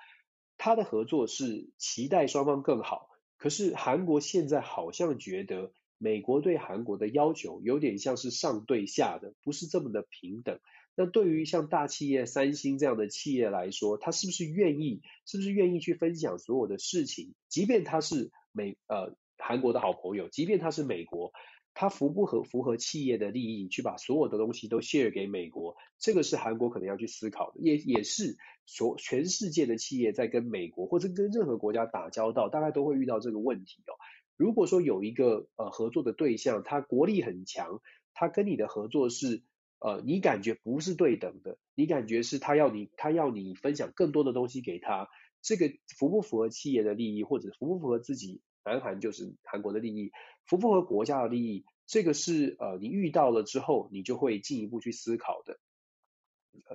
[0.58, 10.58] 他的合作是期待双方更好，可是韩国现在好像觉得美国对韩国的要求有点像是上对下的，不是这么的平等。
[10.96, 17.34] 那对于像大企业三星这样的企业来说，他是不是愿意，是不是愿意去分享所有的事情？
[17.48, 21.32] 即便他是美呃韩国的好朋友，即便他是美国。
[21.80, 33.94] 它符不合符合企业的利益，去把所有的东西都 share 给美国，这个是韩国可能要去思考的，也也是所全世界的企业在跟美国或者跟任何国家打交道，大概都会遇到这个问题哦。
[34.36, 37.80] 如果说有一个呃合作的对象，他国力很强，
[38.12, 39.44] 他跟你的合作是
[39.78, 45.08] 呃你感觉不是对等的，你感觉是他要你他要你分享更多的东西给他，
[45.42, 48.40] 这个符不符合企业的利益，或者符不符合自己？
[48.68, 50.12] 南韩就是韩国的利益，
[50.44, 55.58] 符不符合国家的利益，这个是呃你遇到了之后，你就会进一步去思考的。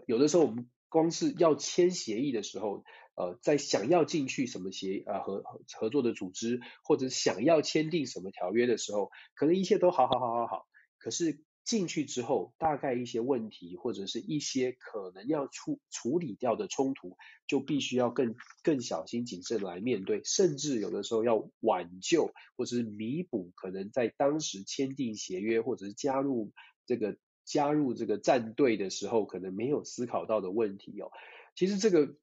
[0.08, 2.84] 有的时候我们光是要签协议的时候，
[3.16, 5.44] 呃，在想要进去什么协啊合
[5.78, 10.66] 合作的组织，或者想要签订什么条约的时候，可能一切都好好好好好，
[10.98, 11.44] 可是。
[11.64, 26.52] 进去之后，大概一些问题或者是一些可能要处处理掉的冲突，就必须要更更小心谨慎来面对，甚至有的时候要挽救或者是弥补可能在当时签订协约或者是加入
[26.86, 31.12] 这个加入这个战队的时候可能没有思考到的问题哦。
[31.56, 32.16] 其实这个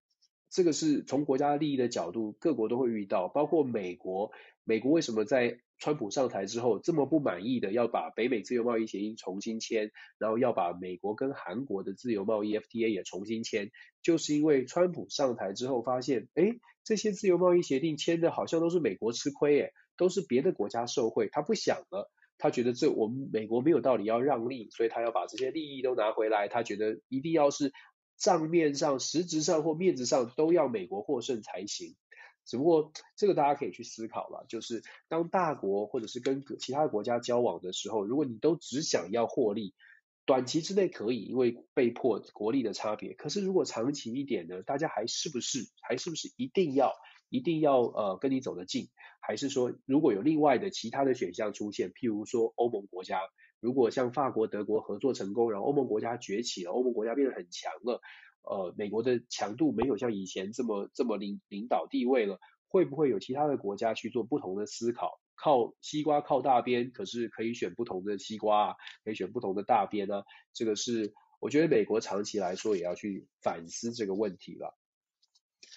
[0.50, 4.32] 这个是从国家利益的角度，各国都会遇到，包括美国，
[4.64, 13.70] 美国为什么在川普上台之后，这么不满意的要把北美自由贸易协议重新签，然后要把美国跟韩国的自由贸易 FTA 也重新签，
[14.02, 16.54] 就是因为川普上台之后发现，哎，
[16.84, 27.72] 这些自由贸易协定签的好像都是美国吃亏，哎，都是别的国家受惠，他不想了，他觉得这我们美国没有道理要让利，所以他要把这些利益都拿回来，他觉得一定要是
[28.18, 31.96] 账面上、实质上或面子上都要美国获胜才行。
[32.50, 39.72] 只不过这个大家可以去思考了，就是当大国或者是跟其他国家交往的时候，如果你都只想要获利，
[40.26, 43.14] 短期之内可以，因为被迫国力的差别。
[43.14, 46.92] 可是如果长期一点呢，大家还是不是还是不是一定要
[47.28, 48.88] 一定要呃跟你走得近，
[49.20, 53.20] 还是说如果有另外的其他的选项出现，譬如说欧盟国家，
[53.60, 58.00] 如果像法国、德国合作成功，然后欧盟国家崛起了，欧盟国家变得很强了。
[58.42, 62.38] 呃，美国的强度没有像以前这么这么领领导地位了，
[62.68, 65.20] 会不会有其他的国家去做不同的思考？
[65.36, 68.74] 靠西瓜靠大边，可是可以选不同的西瓜啊，
[69.04, 70.22] 可以选不同的大边呢？
[70.52, 74.76] 这个是我觉得美国长期来说也要去反思这个问题了。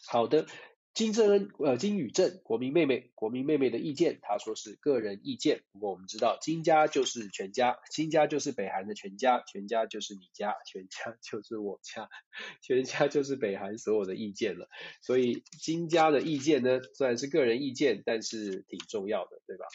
[0.07, 0.45] 好的。
[0.94, 5.64] 金正恩，呃，金宇正，国民妹妹，国民妹妹的意见，他说是个人意见。
[5.72, 12.10] 不过我们知道，金家就是全家，金家就是北韩的全家，全家就是你家，全家就是我家，
[12.62, 14.70] 全家就是北韩所有的意见了。
[15.02, 19.66] 所以金家的意见呢，虽然是个人意见，但是挺重要的，对吧？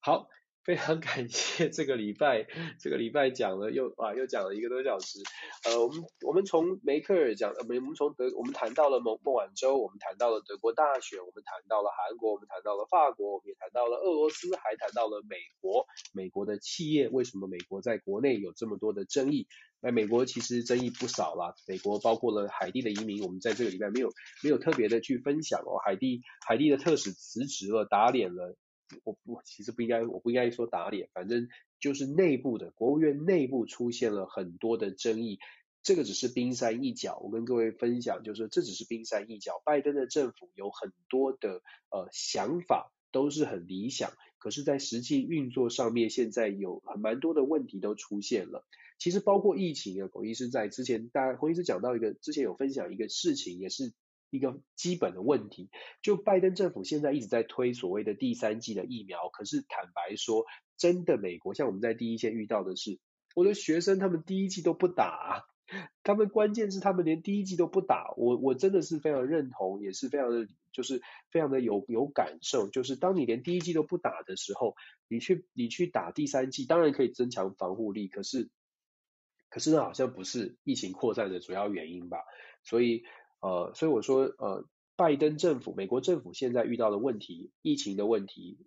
[0.00, 0.28] 好。
[0.70, 2.46] 非常感谢这个礼拜，
[2.78, 5.18] 这个礼拜讲了又啊又讲了一个多小时。
[5.64, 15.86] 呃，我们我们从梅克尔讲，呃，我们我们从德我们谈到了孟孟晚舟，我们谈到了德国大选，我们谈到了韩国，我们谈到了法国，我们也谈到了俄罗斯，还谈到了美国。
[16.12, 19.48] 美国的企业为什么美国在国内有这么多的争议？
[19.80, 24.12] 那美国其实争议不少啦，美国包括了海地的移民，我们在这个礼拜没有
[24.44, 25.82] 没有特别的去分享哦。
[25.84, 28.54] 海地海地的特使辞职了，打脸了。
[29.04, 31.48] 我不，其实不应该，我不应该说打脸，反正
[31.80, 35.38] 就是内部的国务院内部出现了很多的争议，
[35.82, 37.18] 这个只是冰山一角。
[37.22, 39.62] 我跟各位分享，就是说这只是冰山一角。
[39.64, 48.64] 拜登的政府有很多的呃想法，都是很理想，可是，在实际运作上面，现在有很蛮多的问题都出现了。
[48.98, 53.92] 其实包括疫情啊，孔医师在之前，大家孔医师讲到一个，之前有分享一个事情，也是。
[54.30, 55.68] 一个基本的问题，
[56.02, 60.46] 就拜登政府现在一直在推所谓的第三剂的疫苗，可是坦白说，
[60.76, 62.98] 真的美国像我们在第一线遇到的是，
[63.34, 65.44] 我的学生他们第一剂都不打，
[66.02, 74.74] 他们关键是他们连第一剂都不打，我我真的是非常认同，也是非常的，就是非常的有有感受，就是当你连第一剂都不打的时候，
[75.08, 78.48] 你去你去打第三剂，当然可以增强防护力，可是
[79.48, 82.18] 可是那好像不是疫情扩散的主要原因吧？
[82.62, 83.04] 所以
[83.40, 84.64] 呃，所以我说呃，
[84.96, 88.58] 拜登政府、美国政府现在遇到的问题，疫情的问题。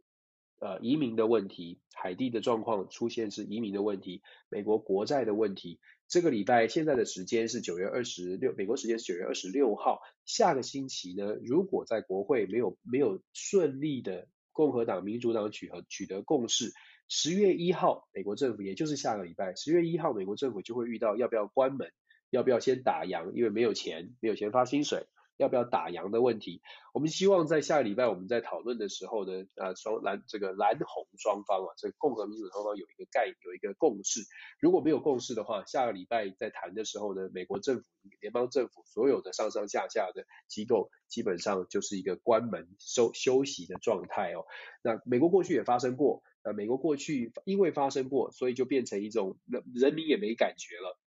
[0.60, 5.82] 呃，移民的问题，海地的状况出现是移民的问题，美国国债的问题。
[6.08, 10.00] 这个礼拜现在的时间是九月二十六，美国时间是九月二十六号。
[10.24, 16.72] 下个星期呢，如果在国会没有没有顺利的共和党、民主党取和取得共识，
[17.10, 21.92] 十月一号，美国政府也就是下个礼拜，十月一号，美国政府就会遇到要不要关门，
[22.34, 25.06] 要不要先打烊，因为没有钱，没有钱发薪水。
[25.38, 26.62] 要不要打烊的问题，
[26.94, 34.22] 我们希望在下个礼拜我们在讨论的时候呢，呃，双蓝这个蓝红双方啊，这个共和民主双方有一个概有一个共识。
[34.60, 37.84] 如果没有共识的话，下个礼拜在谈的时候呢，美国政府、
[38.22, 44.46] 联邦政府所有的上上下下的机构基本上就是一个关门休休息的状态哦。
[44.84, 51.00] 那美国过去也发生过，呃，美国过去因为发生过，所以就变成一种人人民也没感觉了，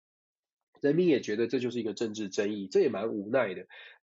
[0.85, 3.65] 人民也觉得这就是一个政治争议，这也蛮无奈的。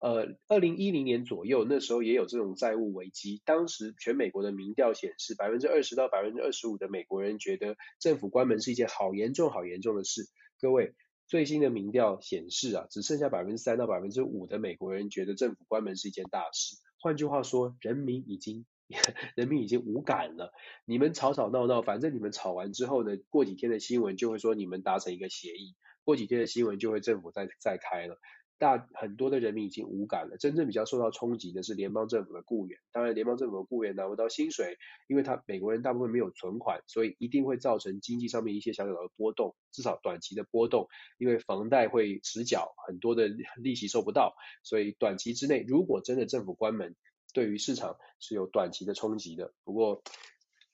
[0.01, 3.40] 呃，二零一零年左右，那时候也有这种债务危机。
[3.44, 10.22] 当时全美国的民调显示，百分之二十到百分之二十五的美国人觉得政府关门是一件好严重、好严重的事。
[10.60, 10.93] 各位，
[11.28, 16.76] 最新的民调显示啊，只剩下百分之三到百分之五的美国人觉得政府关门是一件大事。
[17.01, 18.66] 换句话说，人民已经
[19.36, 20.52] 人民已经无感了。
[20.84, 25.74] 你们吵吵闹闹，反正你们吵完之后呢，过几天的新闻就会说你们达成一个协议，
[26.06, 28.16] 过几天的新闻就会政府再再开了。
[28.58, 32.78] 大很多的人民已经无感了，真正比较受到冲击的是联邦政府的雇员。
[32.90, 34.78] 当然，联邦政府的雇员拿不到薪水，
[35.08, 40.88] 因为他美国人大部分没有存款，所以一定会造成经济上面一些小小的波动，至少短期的波动。
[41.18, 46.96] 因为房贷会迟缴，很多的利息收不到，所以短期之内，如果真的政府关门，
[47.34, 49.52] 对于市场是有短期的冲击的。
[49.64, 50.02] 不过，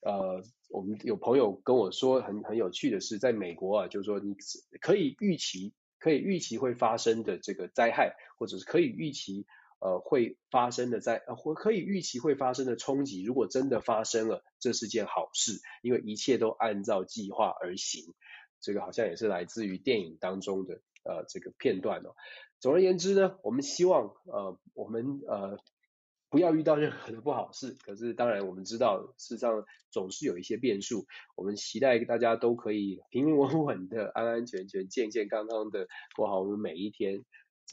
[0.02, 4.34] 呃，我们有朋友跟我说很很有趣的是，在美国啊，就是说你
[4.80, 5.72] 可以预期。
[6.04, 9.46] 可以预期会发生的这个灾害，或者是可以预期
[9.78, 18.02] 呃会发生的灾，或可以预期会发生的冲击，如果真的发生了，这是件好事，因为一切都按照计划而行。
[18.60, 22.16] 这个好像也是来自于电影当中的呃这个片段哦。
[22.58, 25.56] 总而言之呢，我们希望呃我们呃。
[26.32, 27.76] 不要遇到任何的不好事。
[27.84, 31.06] 可是当然我们知道，事实上总是有一些变数。
[31.36, 35.86] 我们期待大家都可以平平稳稳的、安安全全、健健康康的
[36.16, 37.24] 过好我们每一天。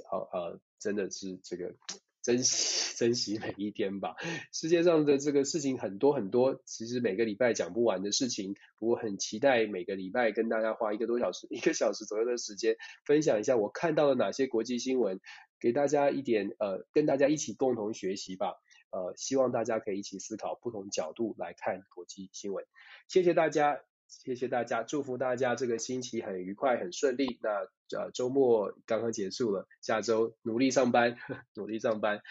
[0.10, 1.76] 好呃，真的是这个
[2.22, 4.16] 珍惜 珍惜每一天吧。
[4.54, 8.56] 世界上的这个事情很多很多，其实每个礼拜讲不完的事情。
[8.78, 12.76] 我很期待每个礼拜跟大家花一个多小时、 一个小时左右的时间，
[13.06, 15.20] 分享一下我看到了哪些国际新闻。
[15.60, 18.56] 给大家一点呃，跟大家一起共同学习吧。
[18.92, 22.66] 呃，希望大家可以一起思考不同角度来看国际新闻。
[23.08, 27.38] 谢谢大家，谢谢大家，祝福大家这个星期很愉快、很顺利。
[27.44, 31.18] 那呃周末刚刚结束了，下周努力上班，
[31.56, 32.22] 努力上班。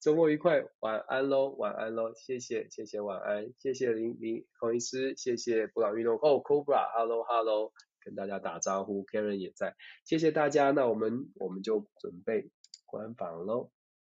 [0.00, 7.72] 周末愉快，晚安喽，晚安喽，谢谢，谢谢，晚安，谢谢林林孔医师，谢谢布朗运动哦，Cobra，Hello Hello，
[8.04, 9.74] 跟大家打招呼，Karen 也在，
[10.04, 10.72] 谢谢大家。
[10.72, 12.50] 那我们我们就准备。
[12.84, 13.70] 关房喽。